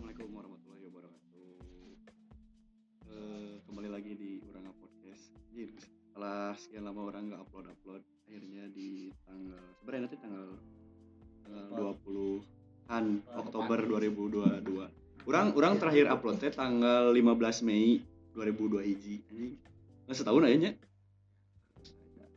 [0.00, 1.52] Assalamualaikum warahmatullahi wabarakatuh.
[3.04, 5.28] Eh, kembali lagi di Uranga Podcast.
[5.52, 10.46] Jadi setelah sekian lama orang nggak upload upload, akhirnya di tanggal sebenarnya nanti tanggal
[11.44, 11.64] tanggal
[12.00, 13.04] 20-an
[13.44, 15.28] Oktober 2022.
[15.28, 18.00] Orang orang terakhir uploadnya tanggal 15 Mei
[18.32, 19.20] 2002 hiji.
[19.28, 19.52] Anjing.
[20.08, 20.70] Nggak setahun aja.
[22.16, 22.30] Nah,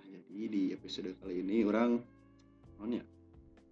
[0.00, 2.00] jadi di episode kali ini orang
[2.80, 3.04] non ya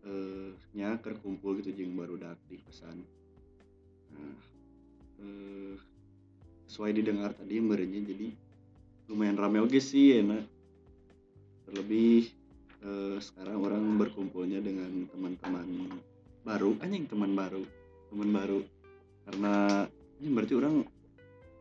[0.05, 3.01] eh nya gitu jeung baru dak di pesan
[5.21, 5.75] eh
[6.71, 8.31] sesuai didengar tadi merenya jadi
[9.11, 10.47] lumayan rame oke sih enak.
[11.67, 12.31] Terlebih
[12.87, 15.99] eh, sekarang orang berkumpulnya dengan teman-teman
[16.47, 16.79] baru.
[16.79, 17.67] Anjing teman baru.
[18.11, 18.61] Teman baru.
[19.27, 19.87] Karena
[20.23, 20.87] ini berarti orang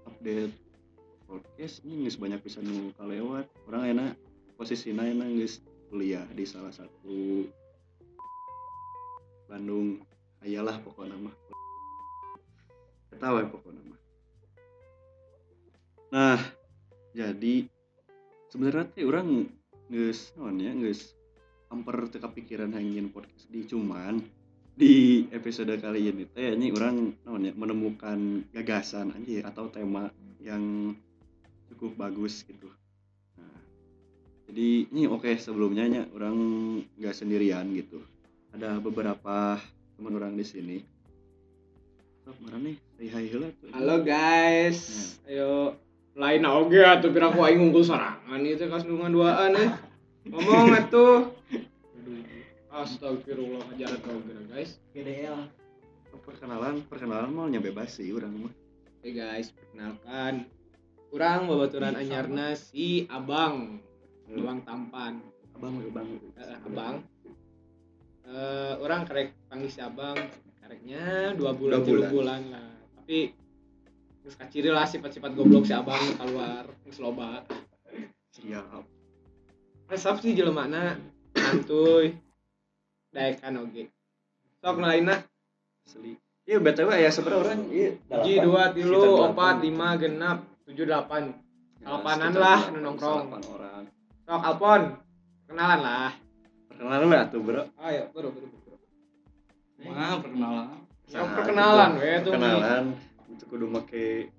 [0.06, 0.54] update
[1.30, 3.50] podcast ini nggak banyak bisa nu lewat.
[3.66, 4.14] Orang enak
[4.58, 7.50] posisinya enak guys kuliah di salah satu
[9.50, 10.06] Bandung.
[10.46, 11.36] Ayalah pokoknya mah
[13.20, 14.00] ketawa pokoknya mah.
[16.16, 16.40] Nah
[17.12, 17.68] jadi
[18.48, 19.44] sebenarnya teh orang
[19.92, 21.20] geus naon ya geus
[21.68, 24.24] hampir teu kepikiran hangin podcast di cuman
[24.72, 30.08] di episode kali ini teh ini orang naon ya menemukan gagasan anjir atau tema
[30.40, 30.96] yang
[31.68, 32.72] cukup bagus gitu.
[33.36, 33.60] Nah
[34.48, 36.40] jadi ini oke sebelumnya nya orang
[36.96, 38.00] nggak sendirian gitu.
[38.56, 39.60] Ada beberapa
[40.00, 40.99] teman orang di sini.
[42.28, 44.80] Halo guys,
[45.24, 45.80] ayo
[46.20, 49.72] lain oge atuh pira ku aing unggul sorangan ieu teh kasdungan duaan eh.
[50.30, 51.32] Ngomong atuh.
[52.76, 54.84] Astagfirullah ngajaran kau kira guys.
[54.92, 55.48] GDL
[56.28, 58.54] Perkenalan, perkenalan mau nya bebas sih orang mah.
[59.00, 60.44] Hey guys, perkenalkan.
[61.08, 63.80] Kurang babaturan anyarna si Abang.
[64.28, 65.24] Abang tampan.
[65.56, 66.10] Abang, abang.
[66.36, 66.96] Eh, abang.
[68.28, 70.20] Eh, orang karek panggil si Abang
[70.70, 72.10] kareknya dua bulan, Dua bulan.
[72.14, 72.70] bulan lah.
[73.02, 73.34] Tapi
[74.22, 77.42] terus kaciri lah sifat-sifat goblok si Abang keluar geus loba.
[78.38, 78.86] Siap.
[79.90, 80.70] Resep sih jelema
[81.34, 82.14] santuy.
[83.10, 83.90] Daekan oge.
[84.62, 85.18] Sok nu lainna
[85.90, 86.14] Asli.
[86.46, 87.90] Iya, BTW ya sebenarnya orang iya
[88.22, 91.34] hiji dua tilu opat lima genap tujuh delapan
[91.82, 93.26] Salapanan lah, nu nongkrong.
[94.26, 94.82] Sok Alpon
[95.50, 96.12] kenalan lah
[96.70, 97.64] Perkenalan lah tuh, Bro.
[97.82, 98.46] ayo bro bro
[99.86, 100.68] Wah, perkenalan.
[101.08, 102.86] Sok perkenalan we tuh Perkenalan.
[103.32, 104.30] Itu kudu make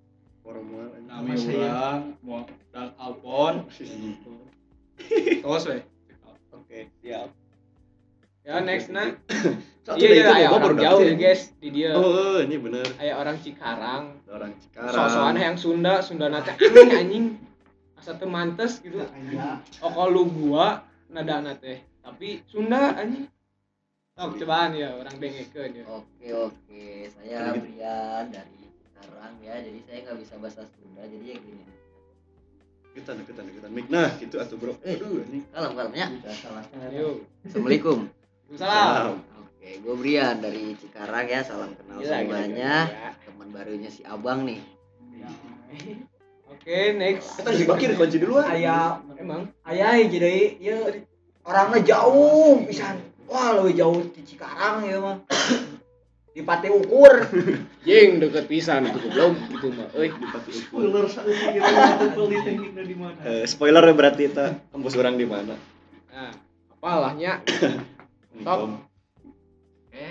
[0.43, 1.09] formal anjing.
[1.09, 3.55] Nami urang, mau dan Alpon.
[5.43, 5.79] tos we
[6.53, 7.29] Oke, siap.
[8.41, 9.17] ya next na
[9.85, 12.57] Satu iya iya itu aya gua orang baru jauh ya guys di dia Oh, ini
[12.57, 12.85] bener.
[12.97, 14.95] aya orang Cikarang orang Cikarang.
[14.97, 17.37] sosokan yang Sunda Sunda nate aneh anjing
[17.97, 18.97] asa teu mantes gitu
[19.81, 23.29] oh kalau gua nada teh tapi Sunda anjing
[24.17, 26.85] sok cobaan ya orang dengekeun ya Oke oke,
[27.15, 27.61] saya gitu.
[27.67, 31.65] Brian dari Cikarang ya, jadi saya nggak bisa bahasa Sunda, jadi ya gini.
[32.91, 33.67] Kita kita kita.
[33.71, 34.75] Mik nah, gitu atuh, Bro.
[34.83, 34.99] Eh.
[34.99, 35.41] Aduh, ini.
[35.55, 36.07] Kalem kalem ya.
[36.93, 37.99] yuk Assalamualaikum.
[38.59, 42.75] salam Oke, gue Brian dari Cikarang ya, salam kenal Gila, semuanya.
[42.89, 43.11] gila.
[43.25, 44.61] Teman barunya si Abang nih.
[46.51, 48.49] oke next Kita dibakir kunci duluan.
[48.49, 51.05] Aya emang aya hiji deui ieu
[51.47, 53.10] orangna jauh pisan.
[53.31, 55.17] Wah, lebih jauh di Cikarang ya mah.
[56.35, 57.31] Di Pati Ukur.
[57.87, 60.11] Jing deket pisan itu goblok gitu mah euy.
[60.51, 61.71] Spoiler kira
[62.11, 63.19] di tekniknya di mana.
[63.23, 65.55] Eh, spoiler ya berarti kita tembus orang di mana.
[66.11, 66.35] Nah,
[66.75, 67.39] apalahnya
[68.47, 68.59] Top.
[68.67, 70.07] Oke.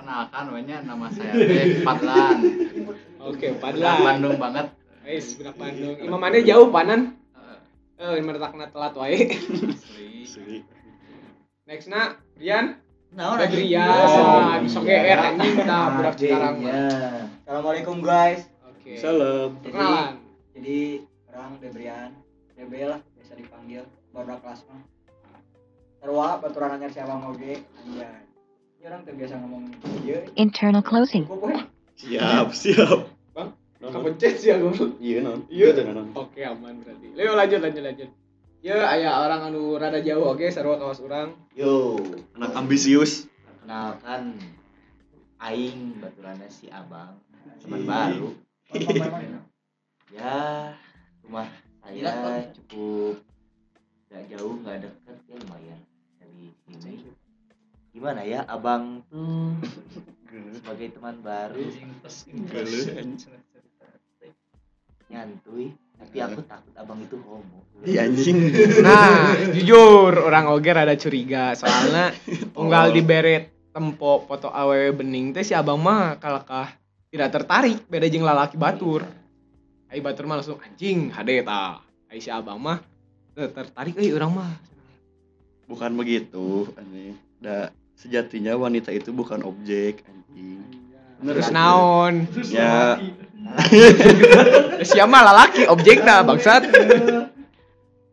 [0.00, 2.36] Kenalkan namanya nama saya teh Padlan.
[3.22, 4.66] oke Padlan padahal Bandung banget.
[5.02, 7.14] guys budak Bandung imamannya jauh panan
[8.02, 10.26] Eh, eh mertakna telat wae Asli.
[10.26, 10.56] Asli.
[11.66, 12.78] Next na Rian
[13.12, 16.72] Nah, Ada Rian sok GR anjing tah budak Cikarang mah.
[16.72, 16.88] Ya.
[17.44, 18.48] Assalamualaikum guys.
[18.64, 19.60] oke Salam.
[19.60, 20.16] perkenalan
[20.56, 22.10] Jadi orang Debrian,
[22.56, 23.84] DB lah biasa dipanggil
[24.16, 24.80] baru kelas mah.
[26.00, 28.24] Sarwa baturan anyar si Abang Oge anjay.
[28.80, 29.62] Ini orang terbiasa ngomong
[30.02, 30.24] ieu.
[30.34, 31.28] Internal closing.
[32.00, 33.12] Siap, siap.
[33.36, 33.90] Bang, Non.
[33.92, 35.44] kapencet sih aku Iya, non.
[35.52, 35.76] Iya.
[35.76, 36.08] Gitu, non.
[36.16, 38.08] oke aman berarti Leo lanjut lanjut lanjut
[38.62, 41.98] ya aya orang anu rada jauh oke sarua kawas urang Yo,
[42.38, 43.26] Anak ambisius.
[43.44, 44.38] perkenalkan
[45.42, 47.18] Aing baturannya si Abang,
[47.58, 47.88] teman Ih.
[47.90, 48.28] baru.
[50.12, 50.76] Ya,
[51.24, 51.48] rumah
[51.80, 53.16] saya cukup
[54.12, 55.80] nggak jauh nggak deket ya lumayan
[56.20, 57.00] dari sini.
[57.96, 59.56] Gimana ya, Abang tuh
[60.60, 61.64] sebagai teman baru
[65.12, 67.62] nyantuy tapi aku takut abang itu homo.
[67.86, 68.38] Iya anjing.
[68.82, 71.54] nah jujur orang oge rada curiga.
[71.54, 72.10] Soalnya
[72.60, 76.74] unggal di beret tempo foto aww bening teh si abang mah kalakah
[77.12, 79.06] tidak tertarik beda jeung lalaki batur.
[79.92, 81.78] Ai batur mah langsung anjing hade tah
[82.10, 82.82] ai si abang mah
[83.36, 84.52] teu tertarik euy urang mah.
[85.70, 90.66] Bukan begitu anjing da sejatinya wanita itu bukan objek anjing.
[91.22, 92.26] Terus naon?
[92.50, 92.98] Ya
[94.88, 96.62] siapa lalaki objek bangsat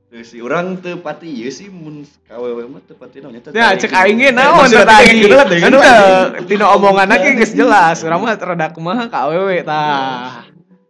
[0.10, 3.78] Tuh si orang teu pati ieu sih mun kawewe mah teu pati naonnya teu Ya
[3.78, 5.30] cek aing ge naon tadi.
[5.62, 6.50] Kan anjing.
[6.50, 8.02] dina omonganna ge geus jelas.
[8.02, 10.50] Urang mah rada kumaha ka awewe tah.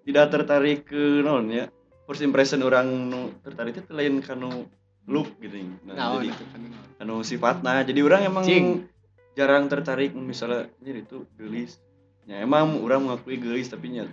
[0.09, 1.69] tidak tertarik ke naon ya
[2.09, 4.65] first impression orang nu tertarik itu lain kanu
[5.05, 6.33] look gitu nah, jadi
[6.97, 8.45] anu sifatna jadi orang emang
[9.37, 11.77] jarang tertarik misalnya ini itu gelis
[12.25, 14.09] ya emang orang mengakui gelis tapi nya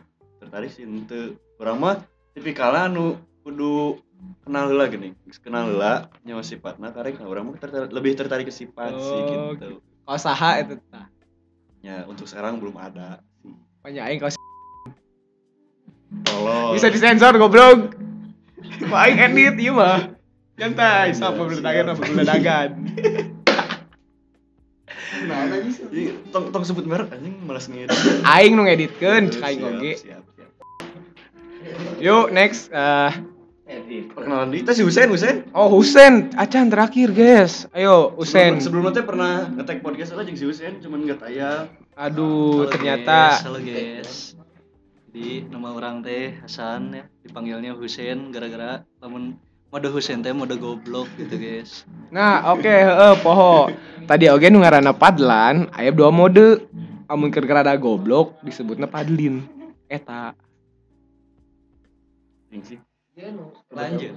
[0.47, 1.95] tertarik sih ente orang mah
[2.39, 3.99] tipikalnya anu kudu
[4.47, 5.11] kenal lah gini
[5.43, 9.51] kenal lah nyawa sifatna karek nah orang mah tertarik, lebih tertarik ke sifat sih Oh,
[9.59, 11.11] gitu Kau saha eta tah.
[11.83, 13.51] ya untuk sekarang belum ada sih
[13.83, 14.31] Banyak aing kau
[16.27, 17.99] tolong bisa disensor goblok.
[18.87, 20.15] Kau aing edit ieu mah.
[20.57, 22.71] Santai, sapa beledagan apa beledagan.
[25.93, 27.95] Ih, tong tong sebut merek anjing malas ngedit
[28.27, 29.93] Aing nu ngeditkeun cek aing oge.
[29.97, 30.36] siap, siap.
[32.01, 33.13] Yuk next eh
[33.67, 34.15] Edit.
[34.15, 37.67] perkenalan Teh si Husen Husen oh Husen, acan terakhir guys.
[37.75, 38.63] Ayo Husen.
[38.63, 42.71] sebelum sebelumnya teh pernah ngetek podcast lah jeung si Husen cuman nggak tayang Aduh, Halo,
[42.71, 43.43] ternyata guys.
[43.43, 44.13] Halo guys.
[45.11, 49.41] Jadi nama orang teh Hasan ya, dipanggilnya Husen gara-gara lamun
[49.73, 51.89] mode Husen teh mode goblok gitu guys.
[52.13, 53.73] Nah, oke, heeh, poho.
[54.07, 56.69] Tadi oge nu ngaranna Padlan, aya dua mode.
[57.09, 59.43] Amun keur rada goblok disebutna Padlin.
[59.91, 60.46] Eta.
[62.57, 62.79] Yang sih
[63.69, 64.13] Lanjut.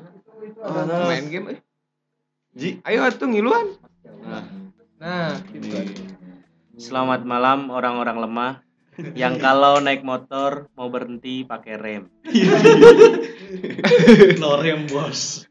[0.63, 1.57] Ah, Main game euy.
[2.55, 3.75] Ji Ayo atuh ngiluan.
[4.23, 4.47] Nah,
[4.99, 5.95] Nah, ini
[6.79, 8.53] Selamat malam orang-orang lemah
[9.15, 12.03] yang kalau naik motor mau berhenti pakai rem.
[14.43, 15.47] Lorem bos.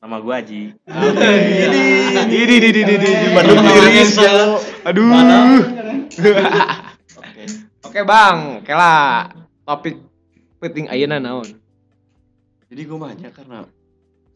[0.00, 0.72] Nama gua Aji.
[0.76, 4.60] ini ini ini ini ini Bandung Iris, jauh.
[4.84, 5.12] Aduh.
[7.20, 7.42] oke
[7.88, 8.64] Oke, Bang.
[8.64, 9.28] Kela
[9.64, 10.00] topik
[10.60, 11.67] penting ayeuna naon?
[12.68, 13.64] Jadi gue banyak karena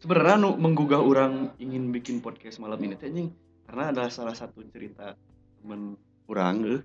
[0.01, 3.31] sebenarnya nu menggugah orang ingin bikin podcast malam ini teh anjing
[3.69, 5.15] karena adalah salah satu cerita
[5.61, 5.95] temen
[6.27, 6.81] orang eh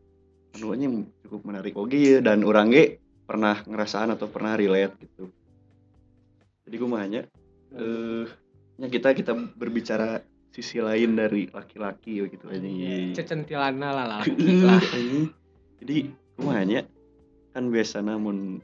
[0.57, 0.73] anu
[1.25, 1.73] cukup menarik.
[1.75, 5.27] Oge ya dan orang ge pernah ngerasaan atau pernah relate gitu.
[6.67, 7.25] Jadi gue banyak
[7.77, 8.25] eh
[8.77, 10.21] nya kita kita berbicara
[10.53, 12.67] sisi lain dari laki-laki gitu aja
[13.17, 14.23] Cecentilana lah lah.
[15.81, 15.97] jadi
[16.37, 16.85] kumanya
[17.53, 18.61] kan biasa namun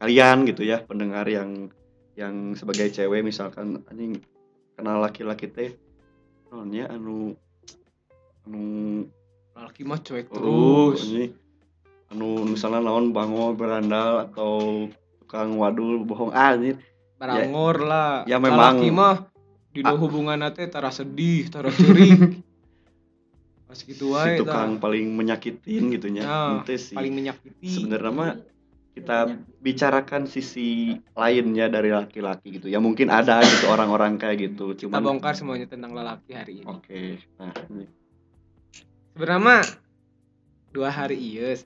[0.00, 1.68] kalian gitu ya pendengar yang
[2.20, 4.20] yang sebagai cewek misalkan anjing
[4.76, 5.72] kenal laki-laki teh
[6.50, 7.32] nonnya anu
[8.44, 8.62] anu
[9.50, 11.04] Laki mah cuek oh terus.
[12.08, 14.88] anu misalnya naon bango berandal atau
[15.20, 16.76] tukang wadul bohong ah ini
[17.14, 18.24] Barangor lah.
[18.24, 19.28] ya memang- Laki mah
[19.70, 22.40] dina hubungan teh tara sedih, tara cerik.
[23.68, 24.82] Pas gitu si wae tukang tah.
[24.82, 27.68] paling menyakitin gitunya Nah, sih paling menyakiti.
[27.70, 28.32] sebenarnya mah
[29.00, 29.18] kita
[29.64, 35.00] bicarakan sisi lainnya dari laki-laki gitu ya mungkin ada gitu orang-orang kayak gitu Kita cuman
[35.00, 36.66] bongkar semuanya tentang lelaki hari ini.
[36.68, 37.00] oke
[37.40, 37.86] nah ini.
[39.16, 39.64] Sebenarnya mah
[40.70, 41.56] dua hari iya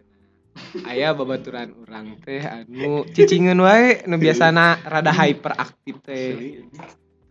[0.86, 6.62] Aya babaturan orang teh anu cicingeun wae nu biasana rada hyperaktif teh.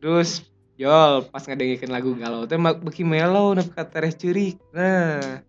[0.04, 0.44] Terus
[0.76, 4.60] Yol pas ngadengikeun lagu galau teh beki melo nepi ka tereh ceurik.
[4.76, 5.40] Nah.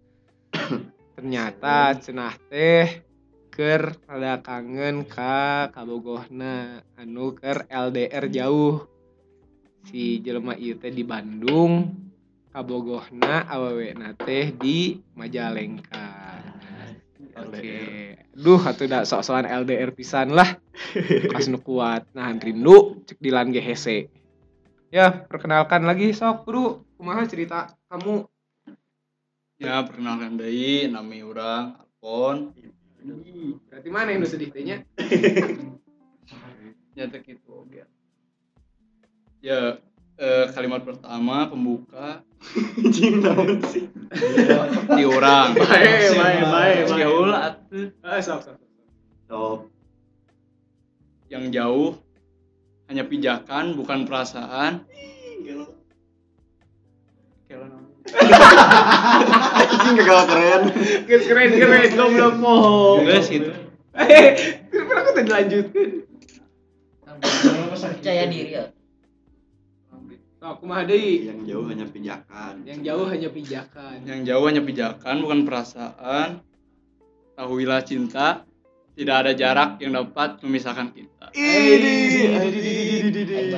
[1.18, 3.02] Ternyata cenah teh
[3.54, 8.82] keur rada kangen ka kabogohna anu keur LDR jauh.
[9.86, 11.94] Si jelema ieu teh di Bandung,
[12.50, 16.10] kabogohna awewena teh di Majalengka.
[17.38, 17.78] Oke.
[18.34, 20.58] Duh, atuh da sok-sokan LDR pisan lah.
[21.34, 22.10] Pas nu kuat.
[22.10, 24.10] Nah, rindu cek dilan GHC.
[24.90, 26.82] Ya, perkenalkan lagi sok, Bro.
[26.98, 28.26] Kumaha cerita kamu?
[29.62, 31.78] Ya perkenalkan deui nami urang
[33.04, 34.80] Berarti mana yang sedih tehnya?
[36.96, 37.84] Nyata gitu oge.
[39.44, 39.76] Ya
[40.16, 42.24] eh, kalimat pertama pembuka
[42.80, 43.84] anjing naon sih
[44.96, 45.52] di orang.
[45.52, 47.32] Bae, bae, bae, bae.
[47.34, 47.86] Atuh.
[48.00, 48.56] Ah, sok, sok.
[49.28, 49.68] top
[51.32, 51.98] yang jauh
[52.86, 54.84] hanya pijakan bukan perasaan
[58.12, 60.62] anjing gagal keren
[61.08, 63.00] Geus keren keren goblok poho.
[63.04, 63.50] Geus gitu.
[63.94, 64.26] Eh,
[64.68, 65.90] kenapa tadi dilanjutkeun?
[68.04, 68.64] percaya diri ya
[70.36, 71.24] Sok kumaha deui?
[71.24, 73.96] yang jauh hanya pijakan Yang jauh hanya pijakan.
[74.04, 76.44] Yang jauh hanya pijakan bukan perasaan.
[77.34, 78.44] Tahuilah cinta
[78.94, 81.32] tidak ada jarak yang dapat memisahkan kita.
[81.34, 81.94] ini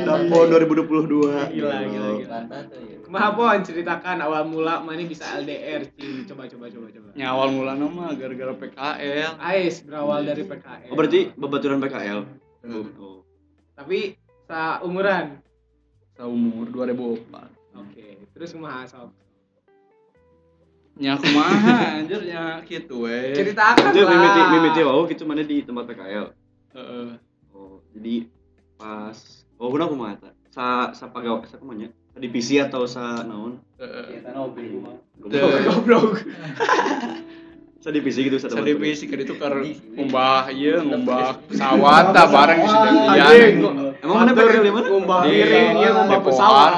[0.01, 2.09] Dampo 2022 Gila, gila, gila.
[2.25, 2.96] Mantap tuh ya.
[2.96, 6.27] Kumaha pon ceritakan awal mula mana bisa LDR, Cing.
[6.27, 7.09] Coba coba coba coba.
[7.15, 9.39] Nya awal mula nama gara-gara PKL.
[9.39, 10.91] Ais berawal dari PKL.
[10.91, 12.21] oh berarti babaturan PKL
[12.67, 12.91] Hmm.
[12.99, 13.23] oh
[13.79, 15.39] tapi seumuran.
[16.17, 17.79] Seumur 2004.
[17.79, 19.13] Oke, terus kumaha sok?
[20.97, 23.37] Nya kumaha anjir nya kitu we.
[23.37, 24.11] Ceritakan itu lah.
[24.11, 26.27] mimiti mimiti wow gitu mana di tempat PKL
[26.73, 27.09] Heeh.
[27.53, 28.29] oh jadi
[28.77, 29.17] pas
[29.57, 30.15] oh kenapa kumaha
[30.57, 34.25] sa sa pagawe sa kumanya sa divisi atau sa naon Heeh.
[34.25, 34.97] Kita ngobrol rumah.
[35.21, 36.25] Goblok.
[37.85, 39.61] sa divisi gitu sa tempat Sadipisi ke ditu keur
[39.95, 44.01] ngumbah ieu ngumbah pesawat tah bareng geus Anjing, janjian.
[44.01, 46.27] emang mana PKL di mana Ngumbah Di piring, dia ngumbah depoan.
[46.27, 46.73] pesawat.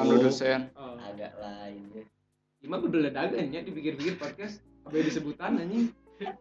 [0.00, 0.60] Dosen.
[0.74, 0.96] Oh.
[0.96, 2.04] Agak lain ya.
[2.58, 5.92] Gimana udah ledagan ya dipikir-pikir podcast apa disebutan anjing.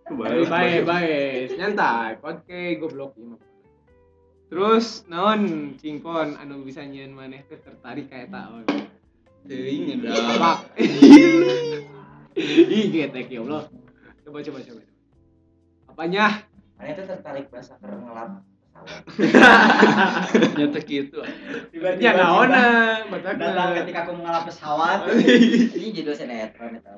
[0.10, 1.46] Baik, Baik, baik.
[1.56, 3.40] Nyantai, podcast goblok mah.
[4.50, 8.65] Terus naon cingkon anu bisa nyeun maneh teh tertarik kayak taon.
[9.46, 10.65] Teuing nya Apa?
[12.39, 13.70] Ih, getek ya Allah.
[14.25, 14.82] Coba coba coba.
[15.94, 16.25] Apanya?
[16.82, 18.41] Mana itu tertarik bahasa keur ngelap
[18.74, 19.01] pesawat.
[20.58, 21.20] Nya teh kitu.
[22.01, 22.65] Ya naona,
[23.06, 25.00] batak Datang ketika aku mengalami pesawat.
[25.77, 26.98] Ini judul sinetron eta.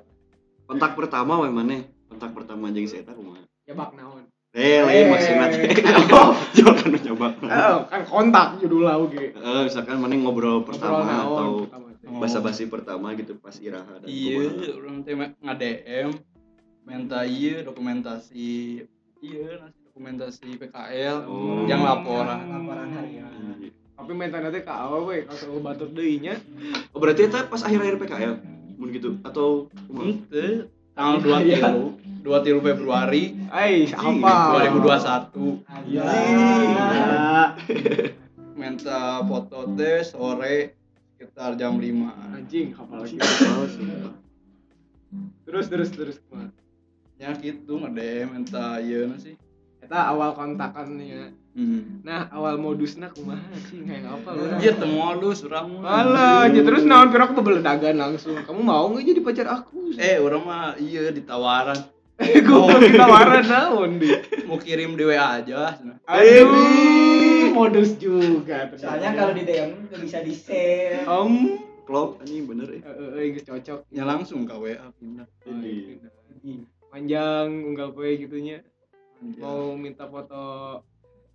[0.72, 4.24] kontak pertama we mana kontak pertama jeung si eta kumaha Ya bak naon.
[4.52, 5.64] Eh lain maksudna teh
[6.12, 9.32] oh coba kan coba Oh, kan kontak judul lah oge.
[9.32, 12.08] Eh, misalkan mana ngobrol pertama Ngobrol atau pertama teh.
[12.14, 16.10] basa-basi pertama gitu pas iraha dan Iya, urang teh nge-DM
[16.84, 18.84] minta ieu dokumentasi
[19.54, 21.64] nasi dokumentasi PKL Oh.
[21.66, 22.42] yang laporan.
[22.44, 23.32] Laporan harian.
[23.94, 26.36] Tapi main tanda teh ka awe we, ka seueuh batur deui nya.
[26.90, 28.34] oh berarti eta pas akhir-akhir PKL
[28.76, 29.70] mun gitu atau?
[29.88, 30.68] Henteu
[31.02, 34.62] tanggal 23 23 Februari Ai, apa?
[34.70, 36.06] 2021 Iya.
[38.54, 40.78] minta foto teh sore
[41.18, 43.18] sekitar jam 5 Anjing, hafal lagi.
[43.18, 44.14] Sumpah.
[45.50, 46.18] Terus terus terus
[47.20, 49.36] ya gitu nge-DM minta ieu sih
[49.82, 51.41] Eta awal kontakannya.
[51.56, 52.04] Hmm.
[52.04, 53.84] Nah, awal modusna kumaha sih?
[53.84, 54.44] Kayak apa lu?
[54.60, 56.04] Iya modus urang mah.
[56.06, 58.40] Alah, ya terus naon pira aku beledagan langsung.
[58.40, 59.96] Kamu mau nggak jadi pacar aku?
[60.00, 61.80] Eh, urang mah iya ditawaran.
[62.22, 64.14] Eh, gua ditawaran naon di.
[64.46, 65.74] Mau kirim di WA aja.
[66.06, 68.70] Aduh, modus juga.
[68.78, 71.02] Soalnya kalau di DM bisa di share.
[71.10, 73.90] om klop anjing bener ya eh eh, geus cocok.
[73.90, 75.26] Ya langsung ke WA pindah.
[75.50, 76.62] Ini.
[76.94, 78.62] Panjang unggal poe gitunya.
[79.18, 79.42] Anjir.
[79.42, 80.44] Mau minta foto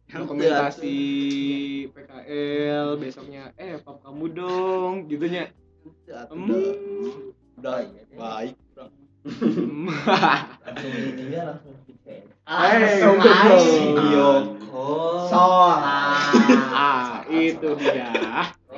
[0.07, 0.97] Yang dokumentasi
[1.91, 5.51] PKL besoknya eh pap kamu dong gitunya.
[6.07, 7.35] Atuh, Hmm.
[7.59, 7.83] Udah.
[8.15, 8.93] Baik urang.
[9.27, 10.87] Langsung
[11.43, 11.75] langsung
[12.07, 14.27] Eh, Langsung video.
[14.71, 15.27] Oh.
[15.27, 16.31] sholat.
[16.71, 18.07] ah itu dia.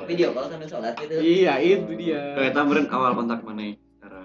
[0.09, 1.13] Video call sambil sholat gitu.
[1.21, 2.33] iya itu dia.
[2.33, 4.21] Kayak eta meureun awal kontak mana secara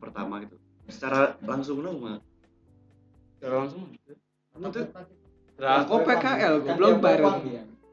[0.00, 0.56] pertama gitu.
[0.88, 2.16] Secara langsung dong mah
[3.36, 4.16] Secara langsung gitu.
[5.56, 7.36] Secara- kok PKL goblok bareng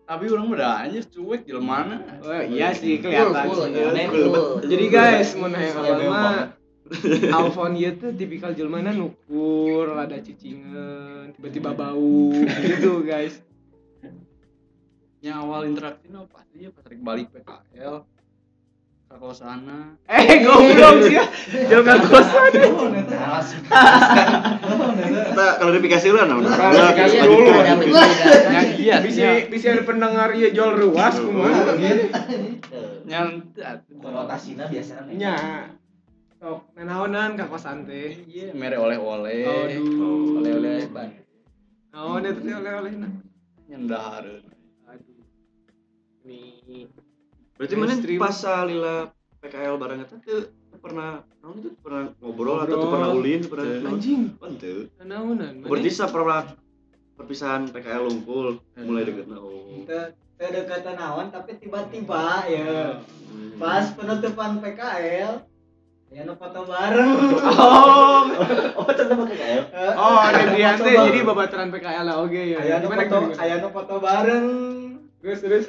[0.03, 1.95] Tapi orang udah anjir cuek jelmana.
[2.19, 3.71] oh iya sih kelihatan sih.
[4.67, 6.11] jadi guys hayang Iya, awal memang.
[6.11, 6.43] mah.
[7.33, 13.39] Alfon ieu tuh tipikal jelmana nukur, rada cicingan, tiba-tiba bau gitu guys.
[15.19, 18.03] Yang awal interaksi no pasti ya pas balik PKL
[19.13, 19.93] ke kosana.
[20.09, 21.21] Eh goblok sih.
[21.69, 22.49] Jangan kosan.
[25.03, 27.49] kita klarifikasi dulu nah Klarifikasi Iya, dulu.
[28.49, 32.09] Yang iya, bisa bisa ada pendengar ieu jual ruas kumaha gitu.
[33.05, 33.85] Nyantat.
[34.01, 35.35] Konotasinya biasanya Nya.
[36.41, 38.17] Sok nanaonan ka kosan teh.
[38.25, 39.77] Iya, mere oleh-oleh.
[39.77, 40.41] Aduh.
[40.41, 41.13] Oleh-oleh ban.
[41.93, 43.09] Naon eta teh oleh-olehna?
[43.69, 44.41] Nyendahareun.
[44.89, 45.21] Aduh.
[46.25, 46.89] Nih.
[47.63, 48.97] Berarti mana pas salila
[49.39, 50.51] PKL bareng tuh
[50.83, 53.95] pernah naon tuh pernah ngobrol atau tuh pernah ulin pernah naon?
[53.95, 54.21] Anjing,
[54.59, 54.91] teu.
[54.99, 55.63] nanaonan?
[55.63, 56.43] berarti sa pernah
[57.15, 62.99] perpisahan PKL unggul mulai deket oh Teu deket naon tapi tiba-tiba ya
[63.55, 65.31] pas penutupan PKL
[66.13, 67.09] ya nu foto bareng.
[67.57, 68.21] Oh,
[68.77, 69.63] Oh, tetap pakai KL.
[69.97, 71.09] oh, ada bareng.
[71.09, 72.61] jadi babaturan PKL lah oke ya.
[72.61, 73.41] Aya nu Gimana foto gimana?
[73.41, 74.47] aya nu foto bareng.
[75.25, 75.65] Terus terus.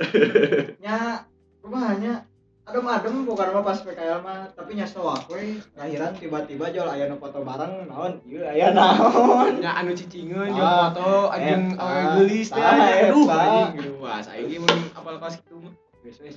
[0.84, 1.24] nya
[1.64, 2.28] rumahnya
[2.64, 7.16] adem-adem bukan mah pas PKL mah tapi nya soak we akhiran tiba-tiba jual aya nu
[7.16, 11.80] foto bareng naon ieu aya naon Ya anu cicingeun Ah, jeung foto anjing eta.
[11.82, 12.60] awe geulis teh.
[12.60, 13.90] Ah, Aduh, anjing gitu.
[13.98, 15.72] Wah, saiki mun apal kelas kitu mah.
[16.00, 16.36] Geus wes.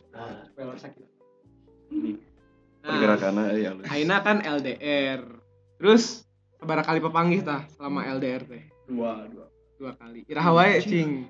[0.51, 1.07] Pel sakit.
[1.87, 2.15] Nah,
[2.85, 5.21] pergerakannya eh halus Aina kan LDR.
[5.77, 6.23] Terus
[6.57, 8.63] seberapa kali pepanggih tah selama LDR teh?
[8.85, 10.23] dua dua Dua kali.
[10.25, 11.27] Iraha wae cing.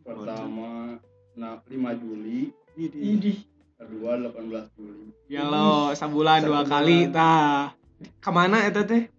[0.00, 0.96] pertama
[1.34, 3.42] nah 5 Juli Idih.
[3.78, 7.74] kedua 18 Juli Ya lo sabulan dua kali tah.
[8.22, 9.10] Ke mana eta teh?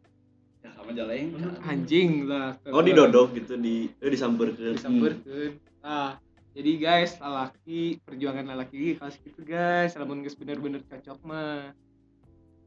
[0.63, 2.55] ya sama Jalengka Anjing lah.
[2.71, 5.59] oh didodok gitu di eh disamperkeun disamperkeun.
[5.83, 6.19] Nah,
[6.55, 11.71] jadi guys, lalaki perjuangan lalaki kalau gitu guys, lamun geus bener-bener cocok mah.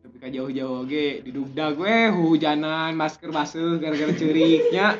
[0.03, 4.97] Tapi jauh-jauh oge didugda gue hujanan masker basuh gara-gara ceriknya.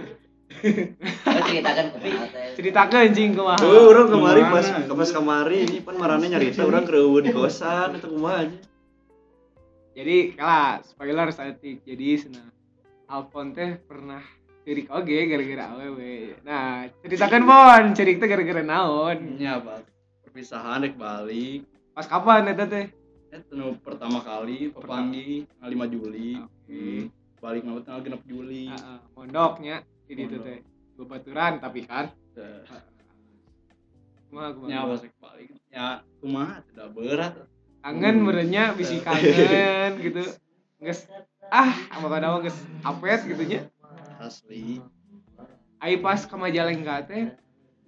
[0.61, 2.13] Ceritakan ke teh
[2.53, 3.65] Ceritakeun anjing kumaha.
[3.65, 8.09] Oh, orang kemari pas pas kemari ini pan marane nyarita orang kreuweun di kosan eta
[8.11, 8.59] kumaha aja.
[9.93, 11.85] Jadi kalah spoiler saeutik.
[11.85, 12.49] Jadi cenah
[13.09, 14.25] Alfon teh pernah
[14.65, 16.39] cerik oge gara-gara awewe.
[16.47, 19.37] Nah, ceritakan Bon, cerik teh gara-gara naon?
[19.37, 19.85] nya pas
[20.25, 22.89] perpisahan rek balik Pas kapan eta teh?
[23.33, 27.09] itu nu pertama kali pepanggih tanggal 5 Juli Oke.
[27.41, 29.77] balik nama tanggal genap Juli Heeh, mondoknya
[30.13, 30.59] jadi itu teh.
[31.01, 32.13] Bebaturan tapi kan.
[32.37, 32.69] Teh.
[34.29, 34.69] Kumaha kumaha.
[34.69, 35.49] nya pas rek balik.
[35.73, 35.89] ya
[36.21, 37.33] kumaha tidak berat.
[37.81, 40.21] Kangen merenya bisi kangen gitu.
[40.85, 41.09] Geus
[41.49, 43.61] ah apa kada mah geus apet gitu nya
[44.21, 44.85] asli.
[45.81, 47.33] Ai pas ka Majalengka teh.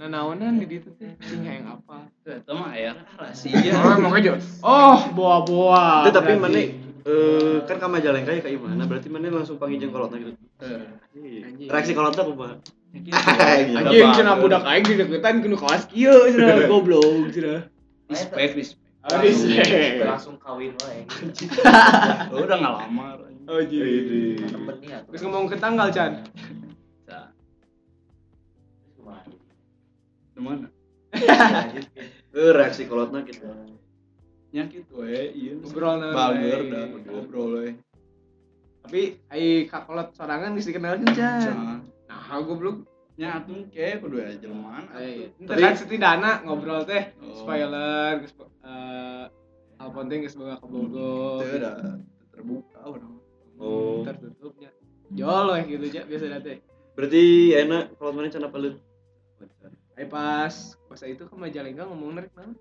[0.00, 1.12] Nanaonan di ditu teh.
[1.21, 2.09] Sing yang apa.
[2.25, 3.76] Itu mah ya rahasia.
[3.76, 4.33] Oh aja
[4.64, 6.09] oh boa-boa.
[6.09, 8.88] Teh, tapi mana eh kan ka Majalengka ya kayak gimana?
[8.88, 10.32] Berarti mana langsung panggil jeung kolotna gitu.
[10.56, 11.68] Teh, Anjing.
[11.68, 12.54] Reaksi kolotna kumaha?
[12.94, 13.12] gitu.
[13.76, 17.68] Anjing cenah budak aing dideketan kudu kawas kieu cenah goblok cenah
[18.08, 19.44] respect respect Habis
[20.00, 21.04] langsung kawin wae
[22.32, 24.40] Oh, udah ngalamar Oh, jadi.
[25.04, 26.25] Terus ngomong ke tanggal, Chan.
[28.96, 29.20] Kumaha?
[30.34, 30.66] di mana
[32.34, 33.46] Eh reaksi kolotna gitu.
[34.54, 36.70] Nya gitu eh iya Ngobrol bager we.
[36.70, 37.75] dah ngobrol eh
[38.84, 41.40] Tapi ai kakolot sorangan geus dikenalkeun, Chan.
[41.50, 42.85] Nah, Nah, goblok.
[43.14, 45.40] nya atuh kayak kudu aya jelmaan Eh, atuh.
[45.40, 47.35] Entar kan setidaknya ngobrol teh Oh.
[47.35, 49.24] spoiler geus eh
[49.76, 51.40] Alpon teh geus boga ke Bogor.
[51.40, 51.74] Teu dah
[52.31, 53.11] terbuka udah
[53.57, 54.02] Oh.
[54.05, 54.70] Tertutupnya.
[55.11, 56.59] Jol we gitu aja biasa teh.
[56.92, 57.22] Berarti
[57.57, 58.79] enak kolot mana cenah pelut.
[59.94, 60.52] Ai pas
[60.85, 62.52] pas itu ke Majalengka ngomong rek naon?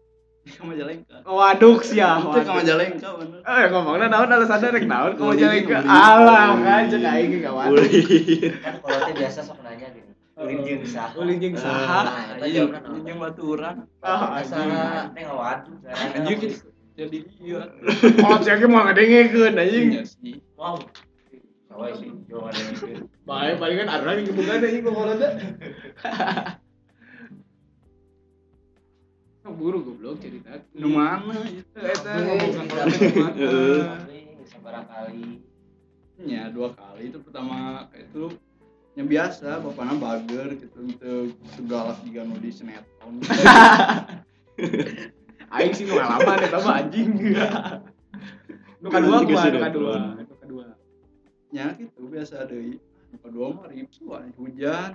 [0.44, 2.20] Sama Jalengka Oh, waduh sia.
[2.20, 5.78] itu sama Jalengka bener Eh ngomongna naon alasanna rek naon ke Ulin, Majalengka.
[5.80, 5.88] ulin.
[5.88, 7.68] Alah, kan cek aing ge kawan.
[7.72, 8.52] Ulin.
[8.60, 12.00] kan kalau teh biasa sok nanya gini ulin jeung saha Ulin jeung saha.
[12.04, 16.68] nah naon anjing baturan Ah, asana teh ngawaduh anjing gitu.
[16.94, 17.62] jadi iya
[18.22, 19.88] Oh, cek ge mau ngadengekeun anjing.
[19.96, 20.76] iya sih wow
[21.74, 22.98] Sawa sih, jauh ada yang mikir.
[23.26, 24.22] Bae palingan arang
[29.44, 29.52] ada.
[29.52, 30.56] Buru goblok cerita.
[30.72, 32.16] di mana Itu eta.
[32.16, 35.44] Tapi sabar kali.
[36.24, 38.32] nya dua kali itu pertama itu
[38.94, 41.14] yang biasa bapaknya bager gitu itu
[41.58, 43.18] segalak juga nu di sinetron
[45.58, 47.18] Aing sih nu ngalaman eta mah anjing.
[48.78, 49.98] Nu kadua Anjing gua, geus nu ada kadua, dua.
[50.22, 50.66] nu kadua.
[51.50, 52.78] nya gitu biasa deui
[53.10, 53.90] nu kedua mah ribu
[54.38, 54.94] hujan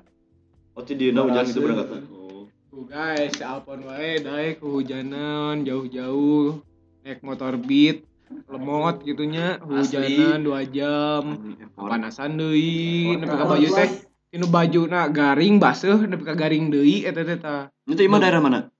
[0.79, 2.07] Oh, dieuna hujan gitu berangkat.
[2.15, 2.38] Oh.
[2.87, 6.63] Guys, si Alpon wae dae kehujanan jauh-jauh
[7.03, 8.07] naik motor beat
[8.47, 11.43] lemot gitunya hujanan dua jam
[11.75, 13.91] panasan deui nepi ka baju teh
[14.31, 18.39] tinu baju na garing baseuh nepi ka garing deui eta teh tah Itu imah daerah
[18.39, 18.71] mana?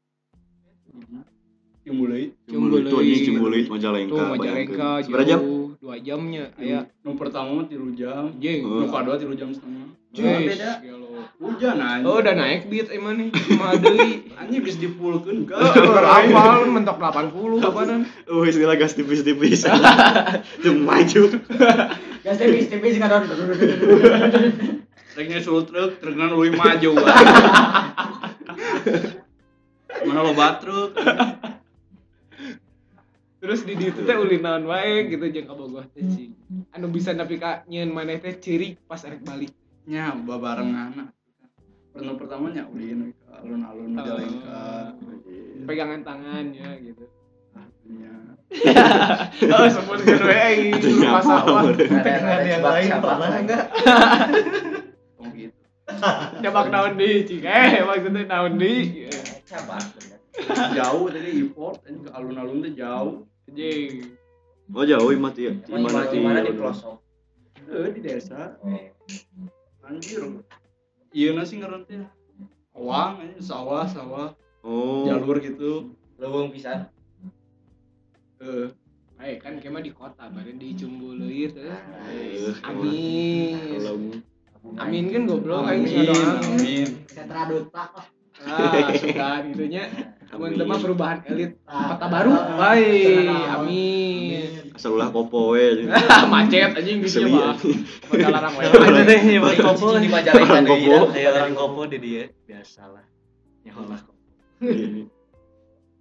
[1.83, 2.93] Ciumbuleuit Ciumbuleuit.
[2.93, 4.13] Tuh anjing Ciumbuleuit Majalengka.
[4.15, 5.03] tuh Majalengka bayangkeun.
[5.09, 5.41] Seberapa jam?
[5.43, 8.85] jauh dua jamnya aya nu pertama mah tilu jam anjing Oh.
[8.85, 10.71] nu kedua tilu jam setengah Wih, beda.
[11.39, 16.67] Hujan anjing oh udah naik beat emang nih cuma deui anjing bisa dipulkeun ka Apal
[16.67, 19.65] mentok 80 kapanan Oh, segala gas tipis-tipis.
[19.65, 21.23] Tuh maju.
[22.27, 23.25] Gas tipis-tipis kan
[25.19, 26.91] Rek nyusul truk, truknya lebih maju.
[30.07, 30.91] Mana lo truk?
[33.39, 36.35] terus di ditu teh ulin naon wae gitu jeung ka Bogor teh sih
[36.75, 39.55] anu bisa nepi ka nyeun maneh teh ciri pas arek balik
[39.89, 41.17] Nya babarengan.
[41.99, 44.07] Pertama pertamanya ulin ka alun-alun Oh.
[44.07, 44.63] Majalengka.
[45.67, 47.05] pegangan tangan ya gitu
[47.89, 48.15] Nya.
[49.51, 49.67] oh
[51.03, 51.91] nyapa, sawah bener.
[51.91, 53.65] Ada ada yang lain pernah enggak?
[55.19, 55.59] Oh gitu.
[56.39, 59.11] jabak naon deui cing eh maksudnya naon deui
[59.43, 59.83] Coba.
[60.79, 63.27] Jauh tadi import ini ke alun-alun teh jauh.
[63.51, 64.15] anjing
[64.71, 65.11] Oh, jauh.
[65.11, 67.03] Emang Imah di mana di pelosok?
[67.75, 68.55] Eh di desa.
[68.63, 68.77] Oh.
[69.83, 70.47] Anjir.
[71.11, 72.05] Iya nasi ngeren teh.
[72.73, 75.07] Awang ini sawah sawah Oh.
[75.07, 75.95] jalur gitu.
[76.19, 76.91] Leuweung pisan.
[78.39, 78.69] Eh
[79.19, 81.75] Eh kan kemah di kota, bari di Cumbuleuit teh.
[82.07, 84.23] Eh, Amin.
[84.77, 86.39] Amin kan goblok aing Amin, doang.
[86.45, 86.89] amin.
[87.09, 88.07] sentra duta lah
[88.39, 89.91] Ah, sudah gitunya.
[90.29, 90.61] Amin.
[90.85, 92.33] perubahan elit kota baru.
[92.61, 94.69] Baik, amin.
[94.77, 95.89] Asal ulah popo we.
[96.33, 97.57] Macet anjing di Asli, mah.
[98.29, 98.69] larang wae.
[98.69, 99.97] Ada deh nyebar kopo.
[99.97, 101.17] di deui kopo.
[101.17, 101.29] ya.
[101.33, 103.05] Orang kopo di dia biasalah.
[103.65, 104.21] Nyaholah kopo.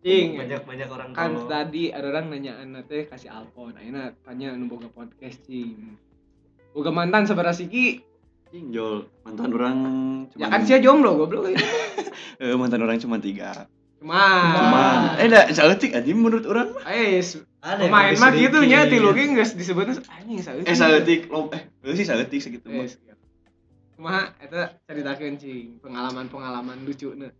[0.03, 0.27] Cing.
[0.37, 1.47] Banyak banyak orang Kan kopo.
[1.47, 3.79] tadi ada orang nanyaan teh kasih alpon.
[3.79, 5.95] Ayeuna tanya anu boga podcast cing.
[6.75, 7.23] Boga mantan
[7.55, 8.03] siki?
[8.51, 9.07] Anjing jol.
[9.23, 9.77] Mantan orang
[10.29, 11.57] cuma Ya kan sia jomblo goblok ini.
[12.37, 13.65] Eh, mantan orang cuma tiga.
[13.97, 14.21] Cuma.
[14.53, 14.85] Cuma
[15.17, 16.69] eh dah saeutik anjing menurut orang.
[16.85, 17.17] Eh,
[17.57, 20.69] Ada pemain mah gitu nya tilu ge geus disebutna anjing saeutik.
[20.69, 22.85] Eh saeutik lo eh eh, sih saeutik segitu mah.
[22.85, 23.17] Eh.
[23.97, 27.33] Kumaha eta ceritakeun cing pengalaman-pengalaman lucunya.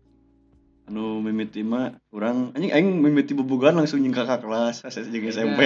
[0.88, 5.60] anu mimiti mah orang anjing aing mimiti bobogan langsung jeung kakak kelas jeung SMP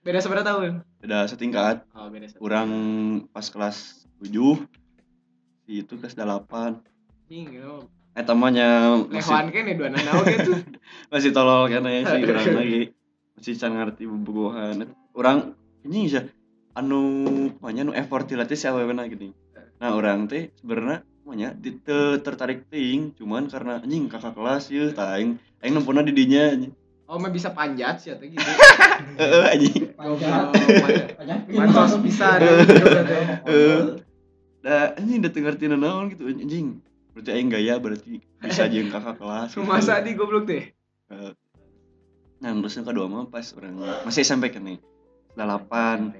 [0.00, 0.80] Beda seberapa tahun?
[0.96, 2.40] beda setingkat Oh, beda seberapa.
[2.40, 2.68] orang
[3.28, 4.32] pas kelas 7
[5.64, 6.80] si itu kelas 8
[7.28, 7.84] Cing, gitu.
[7.84, 10.52] eh tamanya Lehoan masih kan ya dua nana gitu.
[11.12, 12.82] masih tolol kan ya si orang lagi.
[13.34, 14.86] Masih can ngerti bobogohan
[15.18, 16.22] orang ini sih
[16.78, 17.02] anu
[17.58, 19.34] namanya anu effort dilatih si awewena gini.
[19.82, 25.42] Nah orang teh sebenarnya namanya teu tertarik ting cuman karena anjing kakak kelas ya taing
[25.64, 26.70] aing nempuna di dinya anjing.
[27.04, 28.40] Oh, mah bisa panjat sih atau gitu.
[29.20, 29.92] Heeh, anjing.
[29.92, 31.44] Goblok, panjat.
[31.52, 32.00] Panjat.
[32.00, 32.40] bisa
[33.44, 34.00] Eh,
[34.64, 36.80] Dah anjing udah ngerti naon gitu anjing.
[37.14, 39.54] Berarti aing gaya berarti bisa jeung kakak kelas.
[39.54, 39.62] gitu.
[39.70, 40.64] Masa di goblok deh.
[42.42, 44.82] Nah, terus yang kedua mah pas orang masih sampai kan nih.
[45.38, 46.10] Delapan.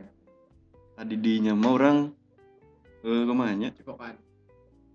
[0.95, 1.99] Tadi dinya mah orang
[3.05, 4.15] eh ke mana Cipokan.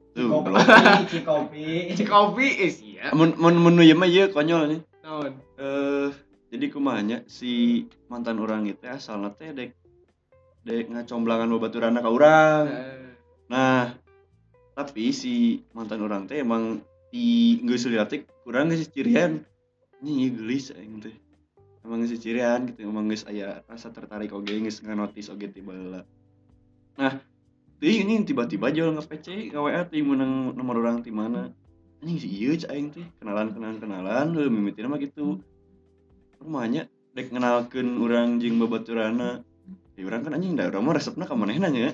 [0.09, 0.41] Tuh,
[1.11, 3.13] cikopi Cikopi eh sia.
[3.13, 4.81] Mun mun menu ieu mah ieu konyol nih.
[5.05, 5.33] Naon?
[5.59, 6.09] Eh
[6.49, 9.77] jadi kumanya si mantan orang itu asalnya teh dek
[10.65, 12.65] dek ngacomblangan babaturan ka urang.
[12.71, 12.97] Eh,
[13.49, 13.97] Nah,
[14.79, 16.79] tapi si mantan orang teh emang
[17.11, 19.43] di geus liatik kurang geus cirian.
[19.99, 21.11] Ini gelis aing teh.
[21.83, 26.07] Emang geus cirian gitu, emang geus aya rasa tertarik oge geus nganotis oge tiba heula.
[26.95, 27.19] Nah,
[27.83, 31.51] teuing ini tiba-tiba jual nge-PC, nge-WA teh menang nomor orang di mana.
[31.99, 35.43] Anjing si ieu aing teh, kenalan-kenalan kenalan, heuh mimitina mah gitu.
[36.39, 36.87] Rumahnya
[37.19, 39.43] dek ngenalkeun urang jeung babaturana.
[39.99, 41.91] Ya urang kan anjing da urang mah resepna ka manehna nya.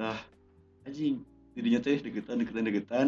[0.00, 0.16] Nah,
[0.88, 1.20] anjing
[1.52, 3.06] dirinya teh deketan deketan deketan.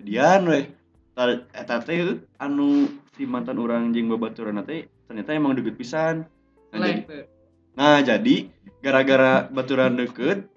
[0.00, 0.64] Jadian weh.
[1.12, 6.24] Ta- eta teh anu si mantan orang jeung babaturan teh ternyata emang deket pisan.
[6.72, 7.24] Nah, jadi,
[7.76, 8.36] nah jadi
[8.80, 10.48] gara-gara baturan deket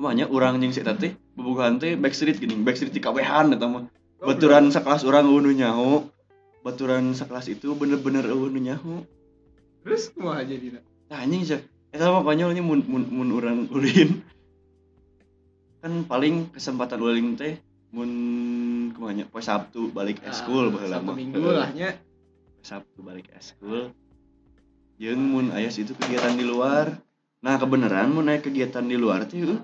[0.00, 3.84] kumanya orang jeung si teh bobogohan teh backstreet gini backstreet di kawehan eta mah.
[4.16, 6.08] Baturan sekelas orang eueuh nu nyaho.
[6.64, 9.04] Baturan sekelas itu bener-bener eueuh nu nyaho.
[9.84, 10.80] Terus kumaha jadinya?
[11.12, 11.60] Nah anjing sih,
[11.92, 14.24] eta mah konyolnya mun mun mun urang ulin.
[15.82, 17.60] Kan paling kesempatan ulin teh
[17.92, 18.10] mun
[18.92, 21.16] ke mana poe Sabtu balik eskul baheula Ah, Sabtu mah.
[21.16, 21.90] Minggu Heeh, lah nya.
[22.64, 23.92] Sabtu balik eskul.
[24.96, 26.96] Jeung mun aya situ kegiatan di luar.
[27.44, 29.60] Nah, kebenaran mun aya kegiatan di luar teh heuh.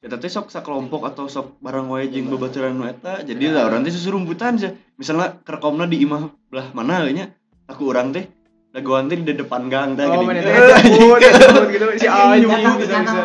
[0.00, 3.26] Eta teh sok sakelompok atau sok bareng wae jeung babaturan nu eta.
[3.26, 4.70] Jadi lah urang teh susurumputan sih.
[4.96, 7.26] Misalnya kerekomna di imah belah mana nya.
[7.66, 8.30] Aku urang teh
[8.76, 10.28] dagoan teh di depan gang teh Oh, gini.
[10.28, 10.52] mana teh
[10.84, 13.20] jemput, jemput gitu si anjing bisa bisa.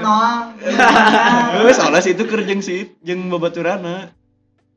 [1.60, 4.16] Heeh, soalnya situ keur jeung si jeung babaturana.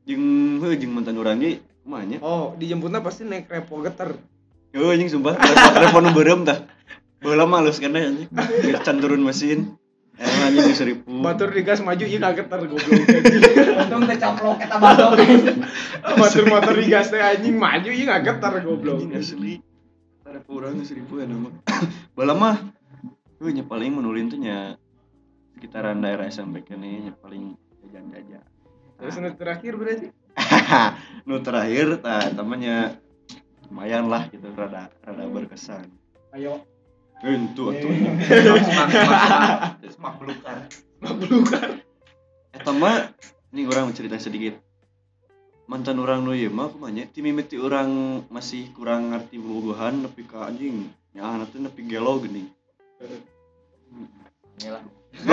[0.03, 2.17] Jeung heuh jeung mantan urang ge kumaha nya?
[2.19, 4.19] Oh, dijemputnya pasti naik repo geter.
[4.75, 5.39] Heuh anjing sumpah,
[5.71, 6.67] telepon beureum tah.
[7.23, 8.27] Baheula mah halus kana anjing.
[8.67, 9.79] Geus can turun mesin.
[10.19, 11.07] Eh anjing geus seribu.
[11.23, 12.99] Batur digas maju ieu kageter goblok.
[13.79, 15.11] untung teh coplok eta batok
[16.19, 18.99] Batur motor digas teh anjing maju ieu kageter goblok.
[19.15, 19.63] Asli.
[20.35, 21.47] Ada kurang geus seribu ya mah.
[22.11, 22.59] Baheula mah
[23.39, 24.75] heuh nya paling menulin teh nya
[25.55, 28.43] sekitaran daerah SMP kene nya paling jajan-jajan.
[28.99, 30.11] Terus nu terakhir berarti
[31.31, 32.99] nu terakhir tah temannya
[33.71, 35.87] lumayan lah gitu rada rada berkesan.
[36.35, 36.67] Ayo.
[37.23, 37.95] Itu atuh.
[40.03, 40.57] Makbulukan
[40.99, 41.79] makbulukan.
[42.51, 43.07] eta mah
[43.55, 44.59] ini orang mau cerita sedikit
[45.65, 50.45] mantan orang nu ieu mah kumanya ti mimiti orang masih kurang ngerti bobogohan nepi ka
[50.49, 52.45] anjing nyaah teh nepi gelo geuning
[54.61, 54.83] inilah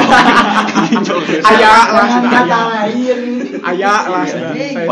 [1.42, 3.18] Aya lah kata lain
[3.66, 4.22] Aya lah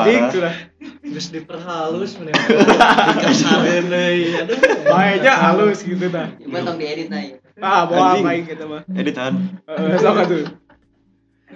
[0.02, 0.54] dik sudah.
[0.80, 4.34] Terus diperhalus mending dikasarin deui.
[4.34, 4.58] Aduh.
[4.90, 6.34] Baiknya halus gitu dah.
[6.34, 8.82] coba tong diedit naik Ah, bawa baik kita mah.
[8.98, 10.42] editan Heeh, sok atuh.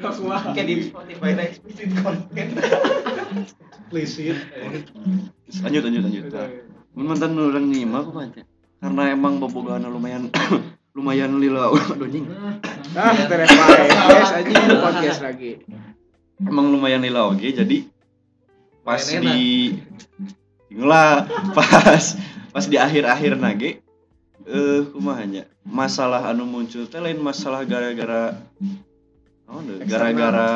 [0.02, 0.42] Mah.
[0.50, 2.50] kayak di Spotify teh explicit content.
[3.70, 4.36] Explicit.
[5.62, 6.24] lanjut lanjut lanjut.
[6.94, 8.42] Nah, mantan orang nih mah kumanya
[8.82, 10.28] karena emang bobogohan lumayan
[10.96, 11.70] lumayan lila.
[11.94, 12.26] Aduh anjing.
[12.94, 15.52] Ah terus podcast anjing podcast lagi.
[16.42, 17.86] Emang lumayan lila oke jadi
[18.84, 19.72] pas di
[20.74, 21.24] lah
[21.56, 22.18] pas
[22.52, 23.80] pas di akhir-akhir nage
[24.44, 28.36] eh kumahanya masalah anu muncul teh lain masalah gara-gara
[29.44, 30.48] deh, gara-gara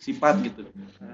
[0.00, 0.66] sifat gitu.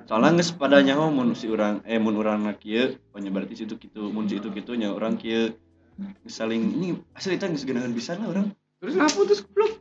[0.09, 3.75] Soalnya nges pada nyaho mun si orang eh mun orang nak kieu pokoknya berarti situ
[3.77, 5.53] gitu mun situ gitunya orang kieu.
[5.97, 8.47] Geus saling ini asli kita geus geunaheun pisan lah orang
[8.81, 9.73] terus ngapa putus goblok?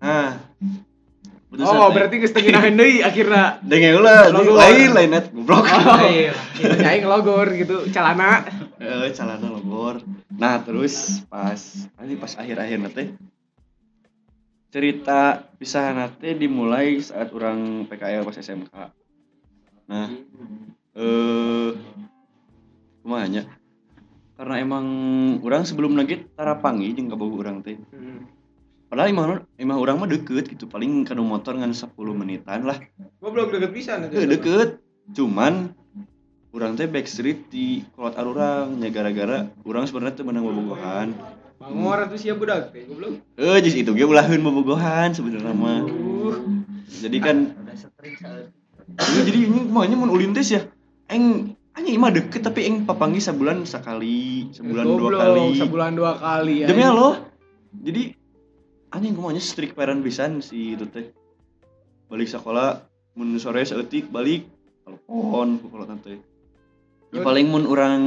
[0.00, 0.36] Nah.
[1.48, 3.56] Putus oh berarti geus tengenaheun deui akhirna.
[3.68, 5.64] Dengeng ulah lain lain net goblok.
[5.68, 8.46] Oh iya nyai ngelogor gitu calana.
[8.80, 10.00] Eh calana logor.
[10.32, 11.58] Nah terus pas
[12.04, 13.08] ini pas akhir-akhir teh
[14.72, 18.72] cerita pisahan teh dimulai saat orang PKL pas SMK
[19.86, 20.08] nah
[20.96, 21.70] eh
[23.04, 23.44] kumanya
[24.42, 24.86] karena emang
[25.46, 27.78] orang sebelum nugget tarapangi jeung kabogo orang teh.
[28.90, 32.74] Padahal emang emang orang mah deket gitu paling kanu motor ngan 10 menitan lah.
[33.22, 34.82] Goblok deket pisan Eh, deket.
[35.14, 35.70] Cuman
[36.50, 41.14] orang teh backstreet di kolot arurang nya gara-gara orang sebenarnya teh menang bobogohan
[41.62, 42.74] bangor atuh sia budak.
[42.74, 43.22] Teh goblok.
[43.38, 45.86] Eh just itu ge ulahun bobogohan sebenarnya mah.
[45.86, 46.34] Uh
[47.02, 48.52] jadi kan udah sering saat
[48.98, 50.66] eh, jadi ini maunya mun ulin tes ya.
[51.08, 55.46] Eng hanya imah deket tapi eng papangi sebulan sekali sebulan dua kali.
[55.56, 57.22] sebulan dua kali ya demi Allah.
[57.72, 58.12] Jadi
[58.92, 61.08] anjing kumanya strict parent pisan si itu teh.
[62.12, 62.84] Balik sekolah
[63.16, 64.48] mun sore seetik balik
[64.84, 66.16] telepon kalau tante
[67.12, 68.02] ya paling mun orang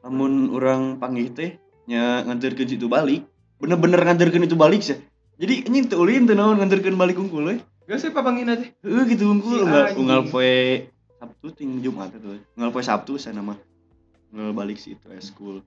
[0.00, 1.50] lamun orang panggil teh
[1.84, 3.24] nya nganterkeun situ balik
[3.60, 4.98] bener-bener nganterkeun itu balik sih.
[5.34, 8.64] Jadi anjing teu ulin teu naon nganterkeun balik unggul we gak sih papangin aja.
[8.64, 10.88] Heeh gitu unggul Si unggal poe
[11.20, 13.56] Sabtu ting Jumat itu unggal poe Sabtu saya nama.
[14.32, 15.60] Unggal balik si itu school.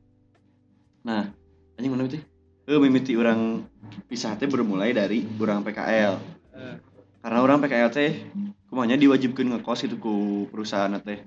[1.05, 1.29] Nah
[1.77, 2.19] anjing mana itu
[2.67, 3.63] eh mimiti orang
[4.11, 6.19] pisah teh bermulai dari orang PKL
[7.23, 8.11] karena orang PKL teh
[8.67, 11.23] kumanya diwajibkan ngekos itu ku perusahaan teh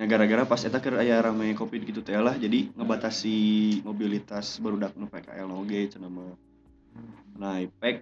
[0.00, 3.36] ya gara-gara pas eta keur aya rame covid gitu teh lah jadi ngebatasi
[3.84, 6.40] mobilitas barudak nu PKL oge cenah mah.
[7.36, 8.00] Nah ipek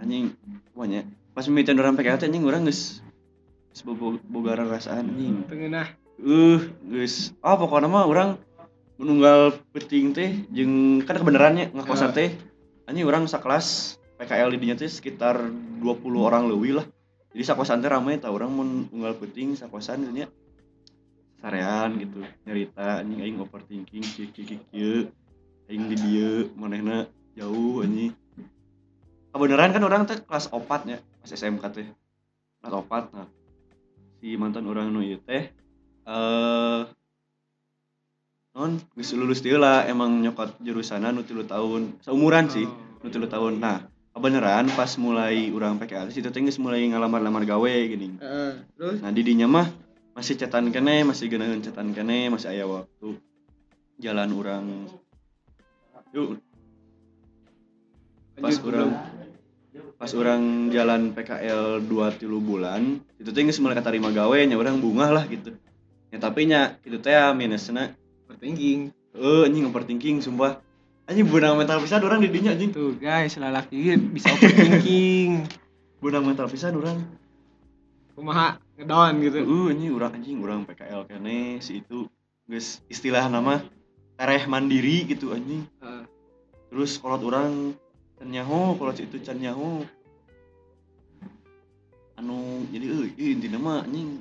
[0.00, 0.32] anjing
[0.72, 1.04] kumanya
[1.36, 3.04] pas mimitian orang PKL teh anjing urang geus
[4.24, 5.44] boga rasaan anjing.
[5.44, 5.92] Tengenah
[6.24, 8.40] uh geus ah pokoknya mah orang
[8.96, 12.32] menunggal peting teh jeung kan kebenarannya ngakosan teh
[12.88, 15.84] anjing orang sakelas PKL di dinya teh sekitar 20
[16.16, 16.88] orang leuwih lah.
[17.36, 20.28] Jadi sakosan teh rame tah orang mun unggal peting sakosan gitu nya
[21.40, 22.20] sarean gitu.
[22.44, 24.94] Nyarita anjing aing overthinking kieu kieu kieu
[25.68, 28.14] aing di dieu manehna jauh anjing.
[29.36, 31.86] Kebenaran kan orang teh kelas opat ya pas SMK teh.
[32.62, 33.28] Kelas opat nah.
[34.20, 35.52] Si mantan orang nu ieu teh
[36.06, 36.82] eh
[38.56, 42.00] non geus lulus dia lah emang nyokot jurusanan nu tilu tahun.
[42.00, 42.64] Seumuran sih
[43.04, 43.60] nu tilu tahun.
[43.60, 43.84] Nah
[44.16, 48.16] kebenaran pas mulai orang PKL situ teh geus mulai ngalamar-lamar gawe gini.
[48.16, 48.64] Heeh.
[48.80, 49.04] terus?
[49.04, 49.68] Nah di dinya mah
[50.16, 53.20] masih cetan kene masih geunaheun cetan kene masih aya waktu.
[54.00, 54.64] Jalan orang
[56.16, 56.40] yuk.
[58.40, 58.90] Pas orang
[60.00, 64.80] pas orang jalan PKL 2 tilu bulan itu teh geus mulai katarima gawe nya orang
[64.80, 65.52] bunga lah gitu.
[66.08, 67.92] Ya tapi nya itu teh minusna
[68.24, 68.96] overthinking.
[69.12, 70.64] Eh anjing overthinking sumpah.
[71.04, 72.72] Anjing benang mental pisan orang di dinya anjing.
[72.72, 75.44] Tuh guys lelaki bisa overthinking.
[76.00, 77.00] Benang mental pisan orang
[78.12, 79.38] kumaha ngedown gitu.
[79.42, 82.06] Uh anjing orang anjing orang PKL kene si itu
[82.46, 83.64] geus istilah nama
[84.20, 85.64] tereh mandiri gitu anjing.
[85.80, 86.04] Heeh.
[86.66, 87.72] terus kolot orang
[88.20, 89.84] can nyaho kolot itu can nyaho.
[92.20, 94.20] Anu jadi eh intinya mah anjing.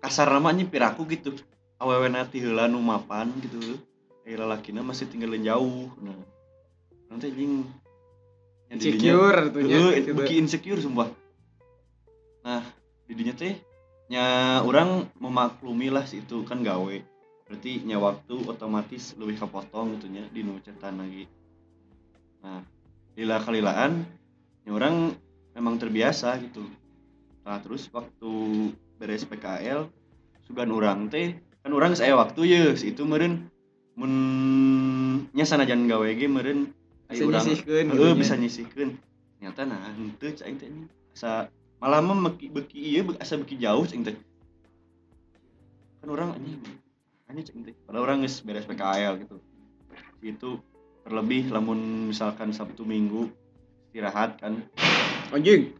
[0.00, 1.36] Kasar nama anjing piraku gitu.
[1.80, 3.76] Awewe nanti heula nu mapan gitu.
[4.24, 5.92] Eh lalakina masih tinggalin jauh.
[6.00, 6.16] Nah
[7.12, 7.68] nanti anjing.
[8.74, 10.16] Insecure Heeh, gitu.
[10.16, 11.06] beki insecure sumpah.
[12.42, 12.64] Nah,
[13.04, 13.54] didinya teh
[14.12, 16.96] nya orang memaklumi lah si itu kan gawe.
[17.48, 21.24] Berarti nya waktu otomatis lebih kepotong gitu nya di cetan lagi.
[22.44, 22.60] Nah,
[23.16, 24.04] lila kalilaan
[24.64, 25.12] nya orang
[25.56, 26.64] memang terbiasa gitu.
[27.44, 28.32] Nah, terus waktu
[28.96, 29.88] beres PKL
[30.44, 33.48] sugan orang teh kan orang saya waktu ya itu meren
[33.96, 34.12] mun
[35.32, 36.72] nya sanajan gawe ge meren
[37.08, 37.24] bisa
[37.88, 38.90] Heeh, gitu bisa nyisihkeun.
[39.40, 40.84] Nyata nah henteu cai teh nya.
[41.84, 44.16] Malah mah beki ieu be- asa beki jauh cing teh.
[46.00, 46.64] Kan orang anjing
[47.28, 47.76] anjing cing teh.
[47.84, 49.36] Padahal orang geus beres PKL gitu.
[50.24, 50.64] Itu
[51.04, 53.28] terlebih lamun misalkan Sabtu Minggu
[53.92, 54.64] istirahat kan
[55.28, 55.76] anjing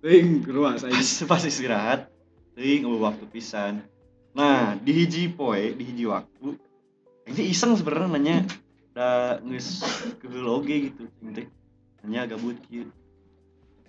[0.00, 0.96] Ting, keluar saya.
[1.28, 2.08] pas, istirahat
[2.56, 3.84] eueuh waktu pisan.
[4.32, 6.56] Nah, di hiji poe, di hiji waktu
[7.28, 8.36] ini iseng sebenarnya nanya
[8.90, 9.84] da geus
[10.18, 11.46] keheul oge gitu cing teh
[12.02, 12.90] nanya gabut kieu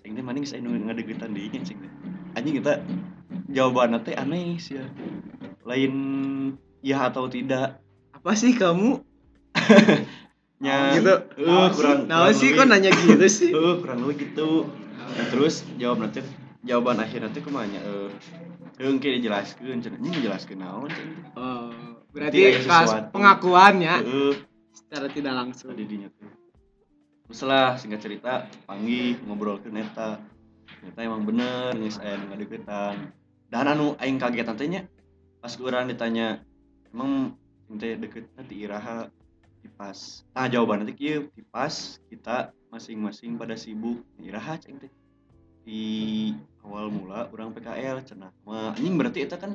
[0.02, 1.92] cing teh maning saya ngadegetan deui nya cing teh
[2.34, 2.82] anjing kita
[3.52, 4.86] jawabannya teh aneh sih ya.
[5.62, 5.94] Lain
[6.82, 7.78] ya atau tidak.
[8.12, 8.98] Apa sih kamu?
[10.62, 11.14] Nya gitu.
[11.42, 13.50] eh kurang nah sih kok nanya gitu sih?
[13.50, 14.70] Eh, kurang lebih gitu.
[14.94, 16.22] Nah, terus jawab nanti
[16.62, 18.10] jawaban akhir nanti kumanya eh
[18.78, 19.98] heung ke dijelaskeun cenah.
[19.98, 20.90] Ini dijelaskeun naon
[21.34, 21.74] oh,
[22.14, 23.10] Berarti sesuatu.
[23.10, 24.32] pengakuannya Heeh,
[24.70, 25.74] secara tidak langsung.
[25.74, 26.41] Tadi dinya tuh.
[27.32, 30.20] Setelah singkat cerita panggil ngobrol ke neta.
[30.78, 33.10] Ternyata emang bener geus aya nu ngadeukeutan.
[33.48, 34.80] Dan anu aing kaget nanti nya
[35.40, 36.44] pas urang ditanya
[36.92, 37.34] emang
[37.80, 39.08] teh deket nanti iraha
[39.64, 40.22] di pas.
[40.36, 44.92] Nah jawaban nanti kieu di pas kita masing-masing pada sibuk iraha ceng teh
[45.62, 45.82] di
[46.66, 48.32] awal mula orang PKL cenah
[48.74, 49.54] anjing berarti itu kan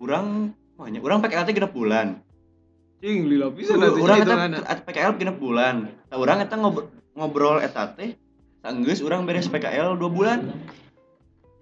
[0.00, 2.22] kurang makanya orang PKL teh genep bulan
[3.02, 6.54] cing lila bisa nanti urang itu eta anak at- PKL genep bulan tah urang eta
[6.54, 6.86] ngobrol,
[7.18, 8.14] ngobrol eta teh
[8.62, 10.54] Sanggeus orang beres PKL 2 bulan.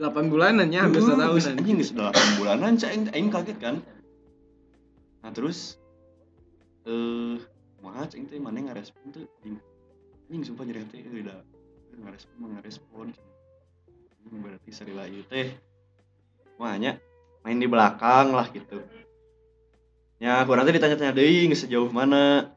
[0.00, 3.76] 8 bulanan ya hampir setahun geus Anjing geus 8 bulanan cai aing kaget kan.
[5.20, 5.80] Nah, terus
[6.84, 7.36] eh
[7.80, 9.56] kumaha cing teh maneh ngarespon tuh anjing.
[10.28, 11.36] Anjing sumpah jadi teh euy da
[12.00, 13.16] ngarespon mah ngarespon.
[14.28, 15.56] Berarti sarila ieu teh
[16.56, 16.96] kumaha
[17.44, 18.80] main di belakang lah gitu.
[20.20, 22.52] Ya, kurang teh ditanya-tanya deui geus sejauh mana.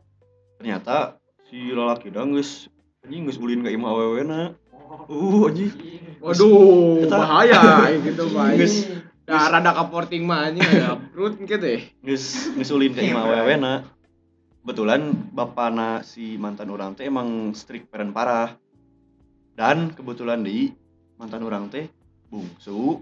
[0.60, 1.16] Ternyata
[1.48, 2.68] si lalaki da geus
[3.08, 4.42] anjing geus ulin ka imah awewena.
[5.08, 5.72] Uh, anjing.
[6.20, 7.60] waduh Eta- bahaya
[8.06, 8.92] gitu bahaya Geus
[9.24, 13.88] nah rada kaporting mah anjing ada perut gitu deh geus geus ulin ka imah awewena.
[14.60, 18.60] Kebetulan bapana si mantan orang teh emang strict peren parah.
[19.56, 20.68] Dan kebetulan di
[21.16, 21.88] mantan orang teh
[22.28, 23.00] bungsu.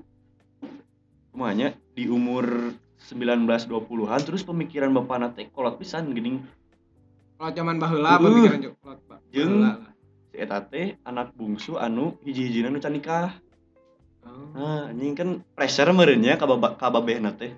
[1.34, 2.78] Kumanya di umur
[3.10, 6.46] 19-20-an terus pemikiran bapana teh kolot pisan geuning
[7.42, 8.22] kalau zaman baheula Uh.
[8.22, 8.74] pemikiran Jok.
[8.78, 9.54] Kalau ba- Jeung.
[10.30, 13.34] si eta teh anak bungsu anu hiji-hijina nu can nikah.
[14.22, 14.54] Oh.
[14.54, 17.50] Nah, anjing kan pressure meureun nya ka baba- ka babehna teh.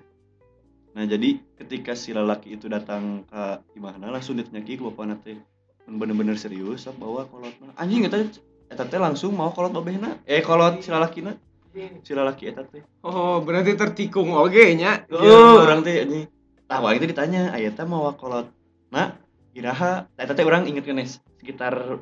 [0.96, 3.42] Nah, jadi ketika si lalaki itu datang ke
[3.76, 5.36] imahna langsung ditanya ke bapana teh.
[5.84, 7.76] Mun bener-bener serius sok bawa kolotna.
[7.76, 8.24] Anjing eta
[8.72, 10.16] eta teh langsung mau kolot babehna.
[10.24, 11.36] Eh kolot si lalakina.
[11.74, 12.86] Si lalaki eta teh.
[13.02, 16.30] oh berarti tertikung oge nya Oh, orang teh anjing.
[16.64, 18.46] Tah wae teh ditanya, aya teh mau kolot.
[18.88, 19.18] Nah,
[19.52, 21.02] iraha eta teh urang inget kan
[21.36, 21.98] sekitar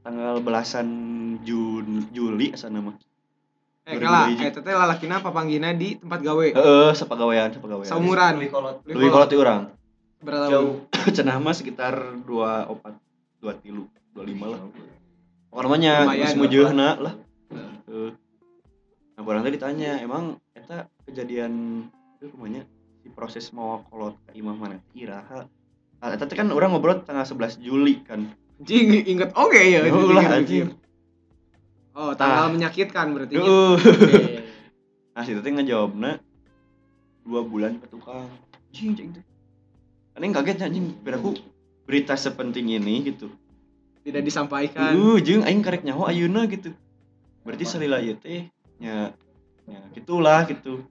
[0.00, 0.88] tanggal belasan
[1.40, 2.96] Jun Juli asana mah.
[3.82, 4.44] eh kalah 2002 hiji.
[4.46, 7.84] eta teh lalakina papanggina di tempat gawe Heeh, sepagawean, sepagawean.
[7.84, 8.76] saumuran Beli kolot.
[8.86, 9.62] Lebih kolot ti urang.
[10.18, 10.74] berapa Jauh.
[11.18, 12.94] Cenah mah sekitar 2 opat
[13.42, 14.60] 2 tilu, 25 lah.
[15.50, 17.14] Pokoknya geus mujeuhna lah.
[17.52, 18.10] Heeh.
[19.12, 21.84] Nah, urang teh ditanya, emang eta kejadian
[22.16, 22.64] itu kumanya
[23.04, 25.44] si proses mau kolot ka imah mana iraha.
[26.00, 28.32] Nah, eta kan orang ngobrol tanggal 11 Juli kan.
[28.62, 30.70] anjing inget oge ya Oh, lah anjing.
[31.98, 32.52] oh tanggal Tah.
[32.54, 33.34] menyakitkan berarti.
[33.34, 33.74] Heeh.
[33.74, 34.14] Oke.
[35.12, 36.22] Nah, si teh ngejawabna
[37.26, 38.30] dua bulan ke tukang.
[38.70, 39.24] Anjing, anjing teh.
[40.14, 41.34] Kaget anjing, beraku
[41.84, 43.28] berita sepenting ini gitu.
[44.02, 46.74] tidak disampaikan Uh, jeung aing karek nyaho ayeuna gitu.
[47.46, 48.50] Berarti salila ieu teh
[48.82, 49.14] nya
[49.70, 50.82] ya gitulah gitu.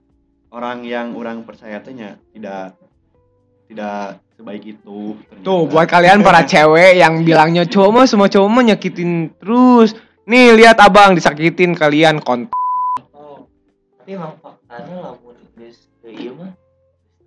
[0.48, 2.76] Orang yang orang percaya teh nya tidak
[3.68, 5.44] tidak sebaik itu ternyata.
[5.44, 9.92] Tuh buat kalian para cewek yang bilangnya cowok mah semua cowok mah nyakitin terus.
[10.24, 12.48] Nih lihat abang disakitin kalian kon.
[13.12, 13.44] Oh.
[14.00, 16.52] Tapi emang faktanya lamun geus ieu mah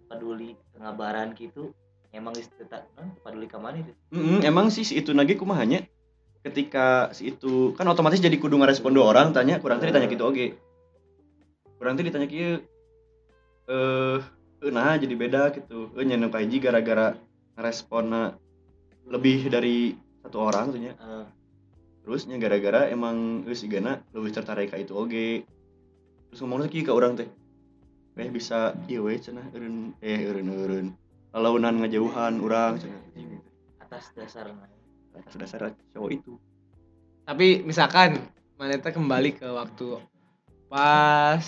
[0.10, 1.74] peduli ngabaran gitu
[2.16, 3.92] emang geus ta- non, peduli ka mana itu.
[4.16, 5.84] Mm-mm, emang sih si itu nage kumaha nya
[6.46, 10.30] ketika si itu kan otomatis jadi kudu ngarespon dua orang tanya kurang teh ditanya gitu
[10.30, 10.54] oge.
[11.82, 12.62] Kurang teh ditanya kieu
[13.66, 14.22] eh
[14.62, 15.90] eh, nah jadi beda gitu.
[15.98, 17.18] Eh nya nu kahiji gara-gara
[17.58, 18.38] ngaresponna
[19.10, 20.94] lebih dari satu orang tuh nya.
[20.94, 21.26] Eh,
[22.06, 25.42] terusnya gara-gara emang geus sigana lebih tertarik ka itu oge
[26.30, 27.26] terus ngomongnya kieu ka urang teh
[28.22, 29.50] eh bisa ieu we cenah
[30.06, 30.88] eh eureun eureun
[31.34, 33.02] lalaunan ngajauhan urang cenah
[33.82, 34.75] atas dasarnya
[35.16, 36.34] atas dasar cowok itu.
[37.26, 38.22] Tapi misalkan
[38.56, 40.00] mana teh kembali ke waktu
[40.72, 41.44] pas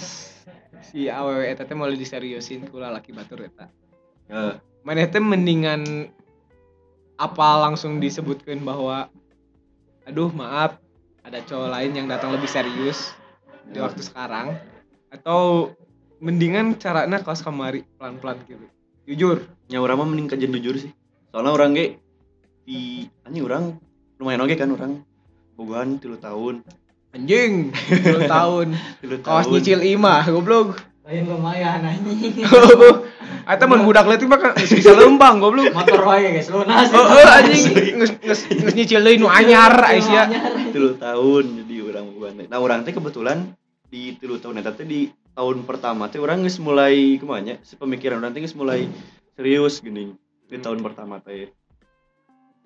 [0.84, 3.70] si aww eta teh mau diseriusin ku lalaki batur eta.
[4.28, 4.60] ya.
[4.82, 6.12] Mana teh mendingan
[7.18, 9.10] apa langsung disebutkan bahwa
[10.08, 10.80] aduh maaf
[11.28, 13.12] ada cowok lain yang datang lebih serius
[13.68, 14.56] di waktu sekarang.
[15.12, 15.72] Atau
[16.24, 18.66] mendingan caranya kaos kamari pelan-pelan gitu.
[19.08, 19.38] Jujur,
[19.72, 20.92] nya urang mah mending kajian jujur sih.
[21.32, 22.00] Soalnya orang ge
[22.68, 23.80] di anjing orang
[24.20, 25.00] lumayan oge kan orang?
[25.56, 26.68] Bogohan tilu tahun.
[27.16, 28.76] Anjing 10 tahun.
[29.00, 29.44] Tilu tahun.
[29.56, 30.76] nyicil imah goblok.
[31.08, 32.44] lain lumayan anjing.
[33.48, 35.72] Eta mun budak leutik mah bisa lembang goblok.
[35.72, 36.92] motor wae guys lunas.
[37.00, 38.04] Oh, oh anjing.
[38.20, 40.28] Geus nyicil deui nu anyar Aisyah.
[40.76, 43.56] tilu tahun jadi orang bukan nah orang teh kebetulan
[43.88, 48.20] di tilu tahun eta teh di tahun pertama teh orang geus mulai ke mana sepemikiran
[48.20, 48.92] orang teh geus mulai
[49.40, 50.12] serius gini
[50.52, 51.50] di tahun pertama teh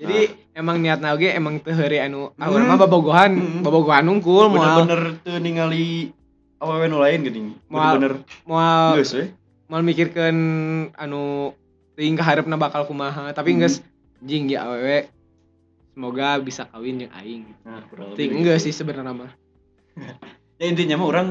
[0.02, 0.20] Jadi
[0.58, 3.62] emang niatna oge emang teu heure anu awewe mah bobogohan, Hmm.
[3.62, 6.10] bobogohan unggul moal bener-bener teu ningali
[6.58, 8.02] awewe nu lain gini moal
[8.97, 9.30] geus we
[9.70, 10.38] moal mikirkeun
[10.97, 11.54] anu
[11.93, 13.62] teuing kaharepna bakal kumaha, tapi Hmm.
[13.62, 13.86] geus
[14.26, 15.06] jing ya awewe
[15.93, 17.43] semoga bisa kawin jeung aing.
[17.62, 17.86] nah
[18.18, 18.66] Ting enggak gitu.
[18.70, 19.32] sih sebenarnya mah.
[20.60, 21.28] ya intinya mah orang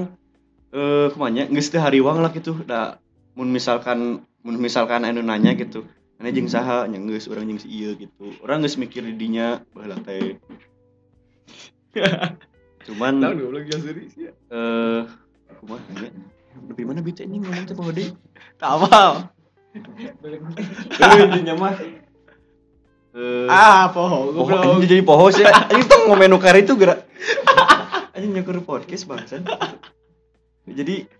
[0.70, 3.02] eh ke mana geus teu hariwang lah gitu da
[3.34, 5.82] mun misalkan mun misalkan anu nanya gitu
[6.20, 8.36] ane jeung saha nya geus urang jeung si ieu gitu.
[8.44, 10.36] Orang geus mikir di dinya baheula teh
[12.86, 14.30] cuman goblok ya serius ya.
[14.52, 15.02] eh
[15.50, 16.08] aku mah nanya
[16.70, 18.04] lebih mana bita ini ngomong teh pohode
[18.56, 19.28] Tak apa.
[19.74, 24.62] eh intinya mah eh Ah, poho poho goblok.
[24.78, 25.42] anjing jadi poho sih.
[25.68, 27.02] Anjing tuh ngomen nukar itu gerak.
[28.14, 29.42] Anjing nyakur podcast bangsan
[30.70, 31.10] jadi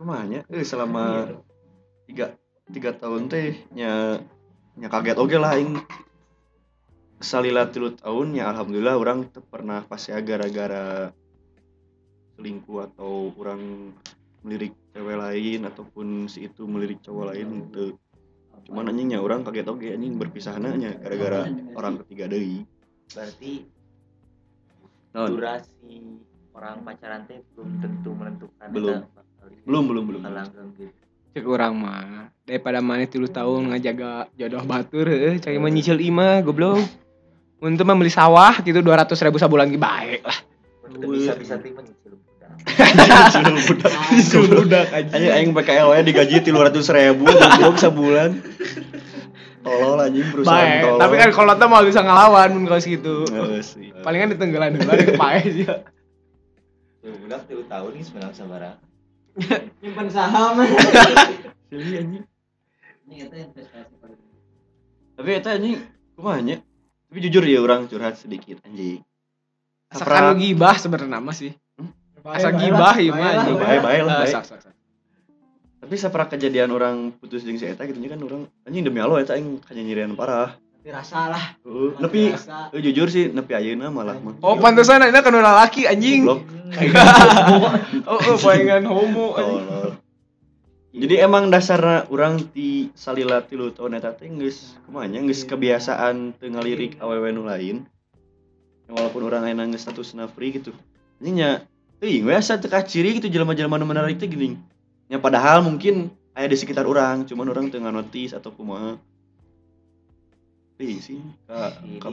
[0.00, 1.28] kumanya eh selama
[2.08, 2.32] tiga
[2.70, 4.22] tiga tahun teh nya
[4.78, 5.18] nya kaget.
[5.18, 5.78] Oge lah aing
[7.20, 11.12] salila tilu tahun ya alhamdulillah orang pernah pasti gara-gara
[12.38, 13.92] selingkuh atau orang
[14.40, 17.98] melirik cewek lain ataupun si itu melirik cowok lain gitu.
[18.70, 21.44] Cuman anjingnya orang kaget oge anjing berpisahnya nya gara-gara
[21.76, 22.64] orang ketiga deui.
[23.12, 23.66] Berarti
[25.10, 25.28] Naon?
[25.34, 25.94] durasi
[26.54, 29.02] orang pacaran teh belum tentu menentukan Belum.
[29.66, 30.22] belum belum belum.
[30.78, 32.34] gitu Cek urang mah.
[32.42, 36.82] Daripada maneh 3 tahun ngajaga jodoh batur heuh cai mah nyicil imah goblok.
[37.62, 40.38] Untuk mah beli sawah gitu 200 ribu sabulan ge bae lah.
[40.90, 42.50] bisa bisa terima nyicil budak.
[44.30, 45.30] Sudah budak Anjing.
[45.30, 48.30] Aing PKL we digaji 300 ribu Goblok sebulan.
[49.60, 50.98] Tolol anjing perusahaan tolol.
[50.98, 53.22] tapi kan kalau mah bisa ngelawan mun kalau segitu.
[54.02, 55.68] Palingan ditenggelan ke pae sih.
[57.00, 58.89] Tuh, budak tilu tahun nih sebenarnya sabaraha
[59.82, 60.60] nyimpen saham
[61.70, 62.24] Silih anjing
[63.10, 64.18] ini eta investasi paling
[65.18, 65.78] Tapi eta anjing
[66.14, 66.56] Kumaha nya
[67.10, 69.02] Tapi jujur ya orang curhat sedikit anjing
[69.90, 71.50] Asalkan lu gibah sebenarnya mah sih.
[71.74, 71.90] Hmm?
[72.22, 73.58] Asal gibah ieu mah anjing.
[73.58, 74.30] Bae-bae lah, Ah, bae.
[74.30, 74.74] sak, sak, sak.
[75.82, 79.18] Tapi sapra kejadian orang putus jeung si eta gitu nya kan orang anjing demi Allah
[79.18, 83.92] eta aing kanyirian parah tapi rasa lah Heeh, nepi rasa eh, jujur sih nepi ayeuna
[83.92, 86.24] malah mah Oh, pantesan ini kan laki anjing.
[86.24, 86.40] Goblok.
[88.08, 89.92] oh, oh, palingan homo anjing.
[90.96, 96.40] Jadi emang dasarnya orang di salila tilu tahun eta teh geus kumaha nya geus kebiasaan
[96.40, 97.84] teu ngalirik awewe nu lain.
[98.88, 100.72] Walaupun orang aya geus statusna free gitu.
[101.20, 101.50] Anjing nya
[102.00, 104.56] teuing we asa teu kaciri gitu jelema-jelema nu menarik teh geuning.
[105.12, 108.96] Ya padahal mungkin aya di sekitar orang, cuman orang teu nganotis atau kumaha.
[110.80, 111.20] Teuing sih.
[111.44, 112.08] Ka ka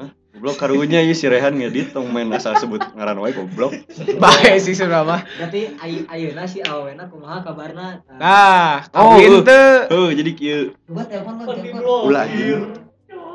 [0.00, 0.08] Hah?
[0.32, 3.76] Goblok karunya ieu si Rehan ngedit tong main asal sebut ngaran wae goblok.
[4.22, 5.20] Bae sih sebenarnya mah.
[5.36, 8.00] berarti ay ayeuna si awena kumaha kabarna?
[8.16, 9.42] Nah, Oh, kawin uh.
[9.44, 9.68] teu.
[9.92, 10.60] Oh, jadi kieu.
[10.88, 12.08] Coba telepon lo telepon.
[12.08, 12.72] ulah anjing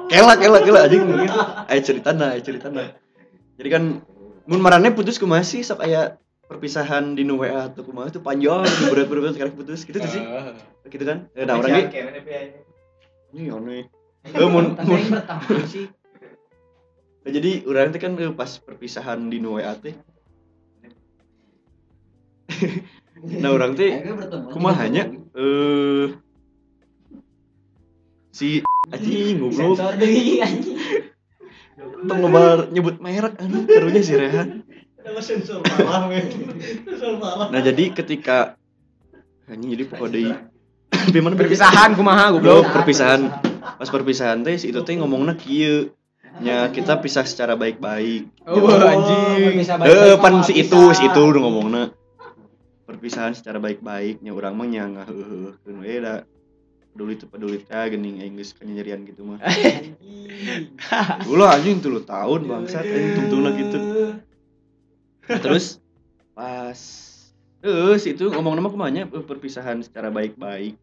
[0.10, 1.04] kela kela kela anjing
[1.70, 2.96] ayo cerita nah ayo cerita nah
[3.60, 3.84] jadi kan
[4.50, 5.62] mun marane putus kumaha sih?
[5.62, 6.18] Sok aya
[6.50, 9.86] perpisahan di nu WA atau kumaha itu panjang berat berat sekarang putus.
[9.86, 10.24] Gitu tuh sih?
[10.90, 11.30] Gitu kan?
[11.38, 11.86] Eh, nah orang ini.
[13.38, 13.54] ini.
[13.54, 13.86] Aneh
[14.36, 15.86] eh mun bertahan sih.
[17.24, 19.96] Nah, jadi orang teh kan eh, pas perpisahan di nu WA teh
[23.42, 25.04] nah orang teh Akhirnya bertemu kumaha nya
[25.36, 26.06] eh
[28.32, 28.62] si
[28.94, 29.76] anjing goblok.
[29.76, 30.78] Sensor deui anjing.
[32.06, 34.62] Tong ngobar nyebut merek anjing karunya si Rehan.
[37.48, 38.60] Nah, jadi ketika
[39.50, 40.32] anjing jadi pokok deui
[41.08, 41.96] Tapi mana Perpisahan?
[41.96, 42.76] Kumaha Goblok, goblok.
[42.76, 43.47] perpisahan.
[43.78, 45.94] Pas perpisahan teh si itu teh ngomongna kieu.
[46.38, 48.30] Nya kita pisah secara baik-baik.
[48.46, 49.58] Oh, anjing.
[49.64, 51.90] Eh, pan si itu, si itu udah ngomongna.
[52.86, 56.24] Perpisahan secara baik-baik nya urang mah nya ngaheuh keun we da
[56.94, 59.42] peduli teu peduli teh geuning aing geus gitu mah.
[61.30, 63.78] Ulah anjing 3 tahun bangsat anjing tungtungna gitu.
[65.28, 65.84] Terus
[66.38, 66.80] pas
[67.60, 70.78] terus itu ngomong nama kumanya perpisahan secara baik-baik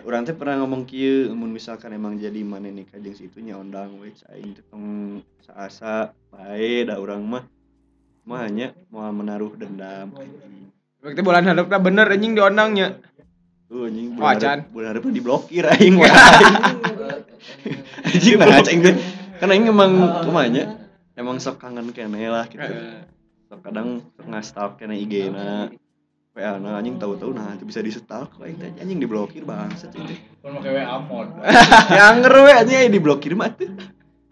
[0.00, 3.60] Urang teh pernah ngomong kieu mun misalkan emang jadi mana nikah jeung si itu nya
[3.60, 7.44] ondang we aing teh tong saasa bae da urang mah
[8.24, 10.16] mah hanya mau menaruh dendam.
[11.04, 13.04] Berarti bulan hadapna bener anjing diondangnya.
[13.68, 14.58] Tuh anjing Oh, bulan acan.
[14.64, 16.08] hareup- bulan hareup diblokir aing mah
[18.08, 18.94] anjing nah aing teh
[19.36, 19.92] kan aing emang
[20.24, 20.80] kumanya
[21.20, 22.64] emang sok kangen keneh lah gitu
[23.52, 25.68] sok kadang sok ngastalk kena IG-na
[26.32, 29.92] WA nah anjing tahu-tahu nah itu bisa di stalk kok aing teh anjing diblokir bangsat
[29.92, 31.28] itu Pun pakai WA mod.
[31.98, 33.68] yang ngeru we anjing aya diblokir mah teh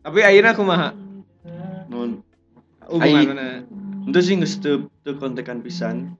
[0.01, 0.97] Tapi ayeuna kumaha?
[1.93, 2.25] non
[2.89, 3.49] Hubungan mana?
[4.09, 6.17] itu sih geus teu teu kontekan pisan.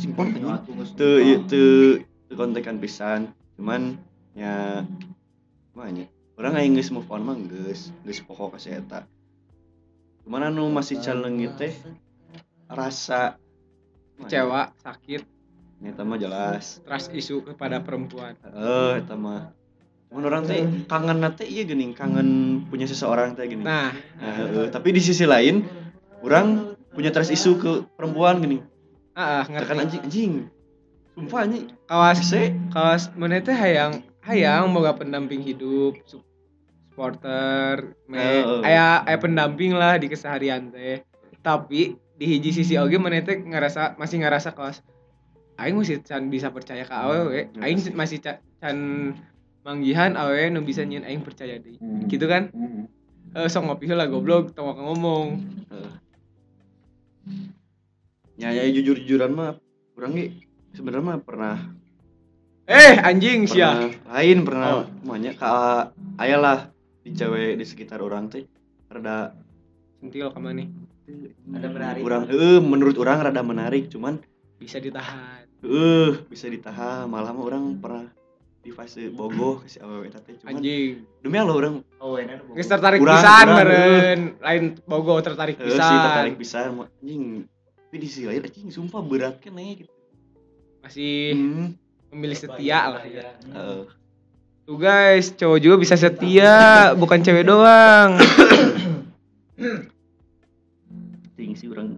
[0.00, 0.56] Simpon anjing.
[0.96, 2.00] Teu ieu teu
[2.30, 3.34] teu kontekan pisan.
[3.58, 3.98] Cuman
[4.32, 4.86] ya
[5.74, 6.08] banyak.
[6.40, 9.04] Orang aing geus move on mah geus geus pokok ka si eta
[10.24, 11.74] cuman anu masih caleng teh
[12.70, 13.40] rasa
[14.20, 15.22] Kecewa, sakit,
[15.80, 16.78] Eta mah jelas.
[16.82, 18.36] trust isu kepada perempuan.
[18.42, 19.48] Eh, eta mah.
[20.06, 22.28] Cuman orang teh kangen teh iya geuning, kangen
[22.66, 23.62] punya seseorang teh gini.
[23.62, 25.64] Nah, Nah, tapi di sisi lain
[26.20, 28.58] orang punya trust isu ke perempuan gini.
[29.12, 29.80] ah, Tekan ngerti.
[29.80, 30.32] anjing anjing.
[31.12, 31.64] Sumpah anjing.
[31.84, 36.20] Kawas Se kawas mana teh hayang hayang boga pendamping hidup, su-
[36.90, 38.60] supporter, me, Heeh.
[38.62, 41.00] aya aya pendamping lah di keseharian teh.
[41.40, 44.84] Tapi di hiji sisi oge mana teh ngerasa masih ngerasa kawas
[45.56, 49.12] aing masih can bisa percaya ke awewe, aing masih ca- can
[49.60, 51.76] manggihan awewe nu bisa nyeun aing percaya deui.
[52.08, 52.48] Gitu kan?
[53.32, 55.36] Eh sok ngopi heula goblok, tong ngomong.
[58.36, 59.60] ya ya jujur-jujuran mah
[60.16, 60.32] ge
[60.72, 61.56] sebenarnya mah pernah
[62.64, 63.68] Eh, anjing sia.
[63.90, 64.84] pernah lain pernah Oh.
[65.04, 65.48] banyak ka
[66.16, 66.72] ayalah
[67.04, 68.48] di cewek di sekitar orang teh
[68.88, 69.36] rada
[70.00, 70.79] Sentil ka nih
[71.50, 72.02] Ada menarik.
[72.02, 74.18] orang eh menurut orang rada menarik cuman
[74.56, 75.44] bisa ditahan.
[75.60, 78.06] eh bisa ditahan malah mah orang pernah
[78.60, 81.04] di fase bogoh ke si awewe eta teh cuman Anjing.
[81.18, 82.44] demi Allah orang Oh, enak.
[82.50, 84.20] Geus tertarik Urang, pisan meureun.
[84.38, 85.80] Lain bogo tertarik eh, pisan.
[85.82, 87.24] sih tertarik pisan anjing
[87.80, 89.92] tapi di sisi lain anjing sumpah berat kan nih gitu
[90.80, 91.66] Masih hmm.
[92.10, 93.32] memilih setia lah ya.
[93.34, 93.82] eh,
[94.62, 96.54] Tuh guys, cowok juga bisa setia,
[96.94, 98.14] bukan cewek doang.
[101.54, 101.96] sih orang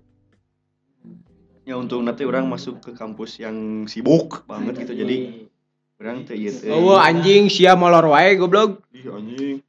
[1.62, 5.46] ya untung nanti orang masuk ke kampus yang sibuk banget gitu jadi
[6.02, 8.82] orang teh ieu teh Oh, anjing sia molor wae goblok.
[8.90, 9.62] Ih, anjing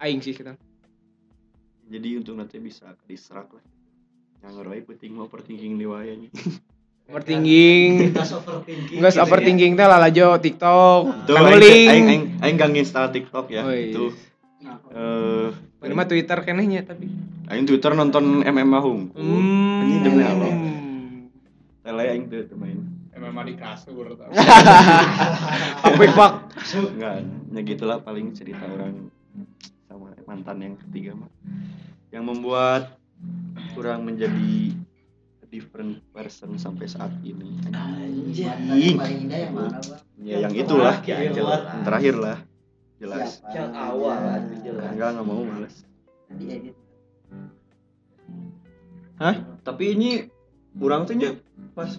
[0.00, 0.56] Aing sih kita.
[1.90, 3.64] jadi untung nanti bisa diserak lah
[4.46, 6.32] yang wae penting mau overthinking di wae anjing
[7.10, 7.90] Overthinking.
[8.14, 9.02] Gas overthinking.
[9.02, 11.26] Enggak overthinking teh lalajo TikTok.
[11.26, 13.66] Tuh, aing, aing, aing, aing gak install TikTok ya.
[13.66, 13.90] Oh, iya.
[13.90, 14.14] Itu
[14.94, 15.50] eh
[15.80, 17.08] Mana mah Twitter kenehnya tapi.
[17.50, 19.10] aing Twitter nonton MM Mahung.
[19.16, 19.80] Hmm.
[19.82, 20.52] Anjing demi Allah.
[21.80, 22.78] Tele aing teu teu main.
[23.10, 24.30] MMA di kasur tau.
[25.88, 26.32] Apa pak?
[26.72, 27.14] Enggak,
[27.52, 29.12] ya gitulah paling cerita orang
[29.84, 31.32] sama mantan yang ketiga mah.
[32.14, 32.82] Yang membuat
[33.76, 34.72] kurang menjadi
[35.50, 37.58] different person sampai saat ini.
[37.74, 38.46] Anjing.
[38.46, 38.96] Anjing.
[38.96, 40.02] Paling indah yang mana, Bang?
[40.22, 41.34] Ya yang itulah, Ya, yang
[41.82, 42.38] terakhir lah.
[43.00, 43.40] Jelas.
[43.40, 43.56] Siapa?
[43.56, 44.92] Yang awal aduh jelas.
[44.92, 45.76] Enggak, enggak mau males.
[46.28, 46.76] Tadi edit.
[49.68, 50.24] tapi ini
[50.80, 51.36] kurang tuh nya
[51.76, 51.92] pas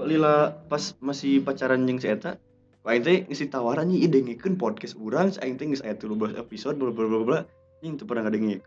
[0.00, 2.40] lila pas masih pacaran jeung si eta
[2.88, 6.80] aing teh ngisi tawaran nih ide ngikeun podcast urang aing teh geus aya 13 episode
[6.80, 7.40] bla bla bla bla
[7.84, 8.64] ning teu pernah naon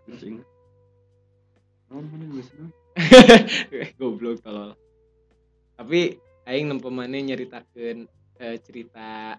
[2.12, 2.50] mana geus
[3.76, 4.72] Eh, Goblok tolol.
[5.76, 6.16] Tapi
[6.48, 8.08] aing nempemane nyaritakeun
[8.40, 9.36] eh, cerita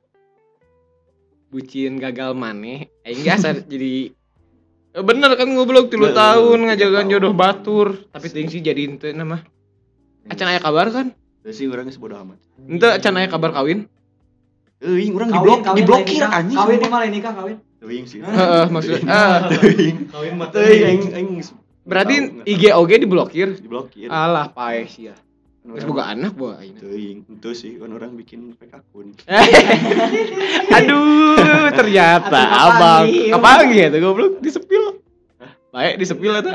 [1.57, 2.93] bucin gagal maneh.
[3.01, 4.13] Aing ge asa jadi
[4.93, 7.05] Eh, bener kan goblok 3 Bener, tahun tahun.
[7.07, 9.45] jodoh batur, tapi ting sih jadi ente nama.
[10.25, 11.13] Acan aya kabar kan?
[11.41, 13.85] Teu sih urang geus bodo amat Ente acan aya kabar kawin?
[14.77, 17.57] euy urang Kawin, diblok kawin, diblokir anjing Kawin nih malah nikah kawin.
[17.77, 19.05] teuing sih Heeh, maksudnya
[19.47, 23.49] teuing Kawin mah teuing aing aing geus berarti IG oge diblokir.
[23.57, 25.15] diblokir Alah pae sia.
[25.67, 26.77] Urang- boga anak boga aing.
[26.77, 29.11] teuing itu sih kan orang bikin fake akun
[30.77, 31.37] Aduh,
[31.73, 33.31] ternyata abang kapangi.
[33.31, 35.03] kapangi ya tuh goblok disepil.
[35.69, 36.55] Baik disepil eta.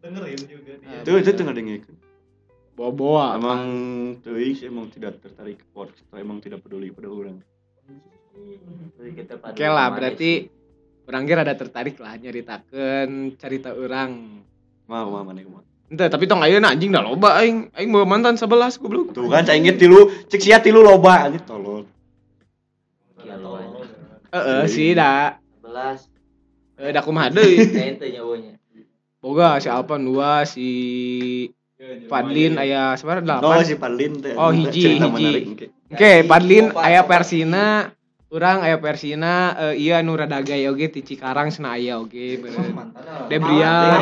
[0.00, 1.00] dengerin juga dia.
[1.00, 1.84] itu itu tengah dengerin
[2.72, 3.36] Bawa-bawa.
[3.36, 3.60] emang
[4.18, 7.38] teuing sih emang tidak tertarik ke atau emang tidak peduli pada orang
[8.96, 10.30] Jadi kita pada Oke lah, ke mana berarti
[11.04, 14.40] orang ge rada tertarik lah nyaritakeun cerita orang.
[14.86, 17.74] mau mau mana mau Ente tapi tong ayeuna anjing dah loba aing.
[17.74, 19.10] Aing bawa mantan 11 goblok.
[19.10, 21.82] tuh kan saya inget tilu cek sia tilu loba anjir tolol?
[23.20, 23.82] Ya lo aja.
[24.30, 25.34] Heeh sih da.
[25.66, 26.06] 11.
[26.78, 27.58] Eh da kumaha deui.
[27.74, 28.54] Saya ente nyawanya.
[29.20, 30.68] Boga si Alpan dua si
[32.08, 33.64] Fadlin aya sebenarnya oh delapan.
[33.66, 35.66] si Padlin teh Oh, anjing, hiji, hiji.
[35.90, 37.00] oke Padlin Opat, aya.
[37.04, 37.66] Persina,
[38.30, 42.38] urang aya Persina, eh, iya nu rada gaya oge ti Cikarang cenah aya oge.
[42.38, 42.62] bener.
[43.26, 43.98] Debrian.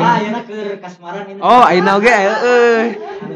[0.77, 1.41] Kasmaran ini.
[1.41, 2.87] Oh, ayeuna oge aya euy.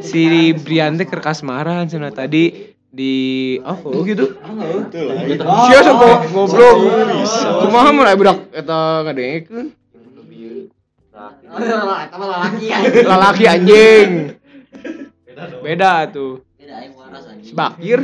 [0.05, 4.37] Si Brian teh keur kasmaran cenah tadi di oh, oh gitu.
[4.37, 5.41] itu lah itu.
[5.65, 6.77] Sia sampo goblok.
[7.65, 9.67] Kumaha mun aya budak eta ngadengekeun?
[11.53, 11.61] Oh,
[12.61, 12.77] ya.
[13.05, 14.37] Lalaki anjing.
[15.65, 16.45] Beda tuh.
[16.57, 17.53] Beda aing waras anjing.
[17.57, 17.99] Bakir.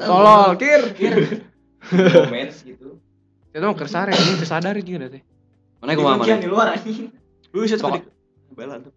[0.00, 0.82] Tolol, kir.
[1.90, 3.02] Romance gitu.
[3.50, 5.22] Itu mah kersare ini kesadar juga teh.
[5.82, 6.38] Mana kumaha mana?
[6.38, 7.10] di luar anjing
[7.50, 8.54] Lu sih Pokok- tadi.
[8.54, 8.94] Bela tuh.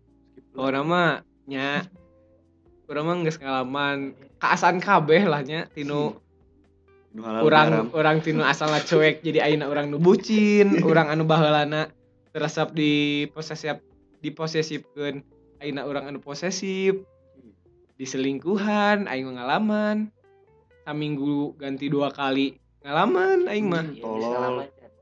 [0.56, 1.84] Oh nama nya
[2.86, 5.68] urang mah geus ngalaman kaasan kabeh lah nya
[7.16, 7.88] urang haram.
[7.96, 11.88] urang tinu asalna cuek jadi ayeuna urang nu bucin, urang anu baheulana
[12.36, 13.80] teresap di posesif
[14.20, 15.24] diposesifkeun
[15.64, 17.04] ayeuna urang anu posesif.
[17.96, 20.12] Diselingkuhan aing mah ngalaman.
[20.84, 23.86] Saminggu ganti dua kali ngalaman aing mah.
[23.90, 24.56] Iya, Tolol.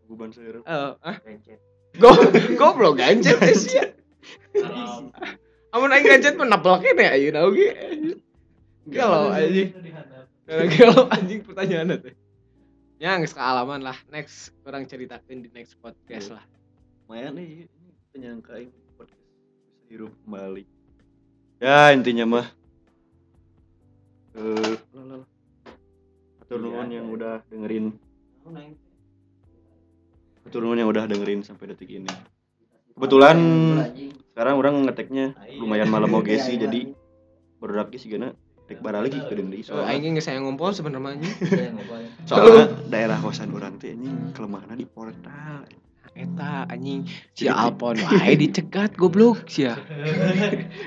[0.08, 0.64] Beban saya.
[0.64, 1.60] Eh, ah, Gancet.
[2.00, 2.10] go
[2.56, 3.86] goblok gancet eh, sia.
[5.76, 7.68] Amun aing gancet mah naplak kene ayeuna oge.
[8.88, 9.76] Galau anjing.
[10.48, 12.16] Karena galau anjing pertanyaan teh.
[13.04, 14.00] Ya geus kealaman lah.
[14.08, 16.46] Next orang ceritakan di next podcast lah.
[17.14, 20.66] lumayan nih ini penyangka ini podcast bisa hidup kembali
[21.62, 22.48] ya intinya mah
[24.34, 25.22] eh lah,
[26.54, 27.98] atur nuhun yang udah dengerin.
[30.46, 32.06] Atur nuhun yang udah dengerin sampai detik ini.
[32.94, 33.38] Kebetulan
[34.38, 36.94] sekarang orang ngeteknya lumayan malam oge sih jadi
[37.58, 38.38] baru lagi sih gana
[38.70, 39.98] tek bara lagi ke deui So, soalnya.
[39.98, 41.26] Aing geus saya ngompol sebenarnya.
[41.26, 41.74] Iya,
[42.30, 45.66] soalnya daerah kosan orang teh anjing kelemahannya di portal.
[46.14, 47.10] Eta anjing.
[47.34, 49.74] Si Alpon wae dicegat goblok sia.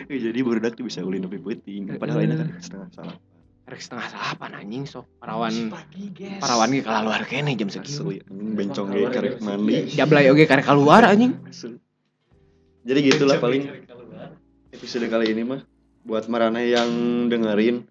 [0.07, 3.19] jadi baru tuh bisa ulin lebih penting padahal ini kan setengah salah
[3.67, 5.11] Rek setengah salapan anjing sok.
[5.19, 5.51] Parawan
[6.39, 9.91] parawan ge keluar kene jam anjing bencong ge karek mandi.
[9.91, 11.35] Jablay oge karek keluar anjing.
[12.87, 13.67] Jadi gitulah paling
[14.71, 15.67] episode kali ini mah.
[16.07, 16.87] Buat marana yang
[17.27, 17.83] dengerin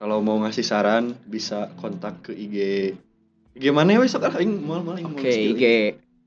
[0.00, 2.56] kalau mau ngasih saran bisa kontak ke IG
[3.60, 5.28] IG mana ya wes sok ah, aing mal mal Oke.
[5.28, 5.64] IG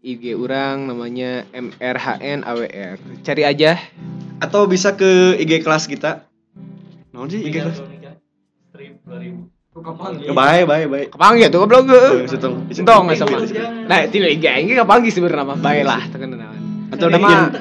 [0.05, 2.97] IG orang namanya MRHN AWR.
[3.25, 3.81] Cari aja.
[4.37, 6.29] atau bisa ke IG kelas kita.
[7.33, 7.81] Sih IG kelas?
[7.81, 7.96] Strip
[9.07, 9.49] 2000.
[10.19, 12.65] ya bye bye bye Kepanggil tuh goblok Eh, setong
[13.05, 13.37] nggak sama.
[13.85, 16.57] Nah, tina IG aing ge kepanggil sebenarnya mah bae lah tekan naon.
[16.89, 17.53] atau kan.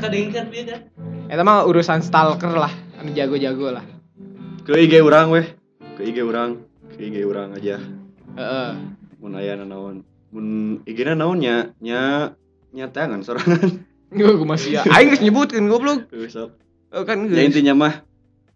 [1.26, 3.84] eta mah urusan stalker lah, anu jago-jago lah.
[4.62, 5.46] ke IG orang weh
[5.94, 7.76] ke IG orang ke IG orang aja
[8.32, 8.70] Heeh.
[9.18, 10.46] mun aya naon mun
[10.84, 12.32] IG-na naon nya nya
[12.70, 14.82] nya tangan sorangan Gue masih ya.
[14.86, 16.06] Aing geus nyebutkeun goblok.
[16.08, 16.54] besok
[16.88, 17.46] Eh, kan ya geus.
[17.50, 17.94] intinya mah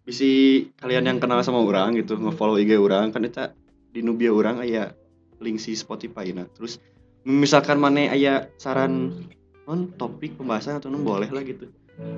[0.01, 3.53] bisi kalian yang kenal sama orang gitu nge-follow IG orang kan eta
[3.93, 4.97] di Nubia orang aya
[5.37, 6.33] link si Spotify.
[6.33, 6.81] Nah terus
[7.21, 9.25] misalkan mana aya saran
[9.69, 11.69] non topik pembahasan atau non boleh lah gitu.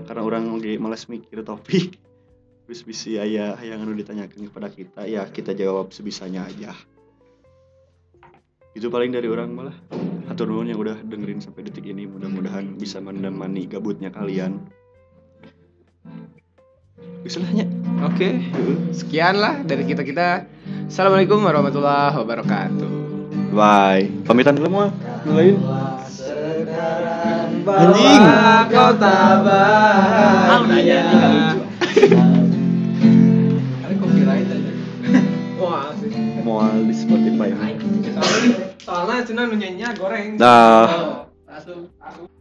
[0.08, 2.00] Karena orang lagi males mikir topik.
[2.64, 6.72] Terus bisi aya yang anu ditanyakan kepada kita ya kita jawab sebisanya aja.
[8.72, 9.76] Itu paling dari orang malah
[10.32, 12.08] atau nuhun yang udah dengerin sampai detik ini.
[12.08, 14.64] Mudah-mudahan bisa menemani gabutnya kalian
[17.24, 17.66] Istilahnya
[18.04, 18.44] Oke.
[18.92, 20.44] Sekian lah dari kita-kita.
[20.92, 22.90] Assalamualaikum warahmatullahi wabarakatuh.
[23.56, 24.12] Bye.
[24.28, 24.90] Pamitan dulu mau.
[25.32, 25.56] Lain.
[27.64, 28.20] Anjing.
[28.20, 28.68] Ah,
[34.34, 34.58] aja.
[35.64, 36.12] Wah, asik.
[36.44, 37.50] Mual di Spotify.
[37.56, 40.36] Soalnya, soalnya cina nyanyinya goreng.
[40.36, 41.24] Dah.
[41.48, 42.33] Langsung, langsung.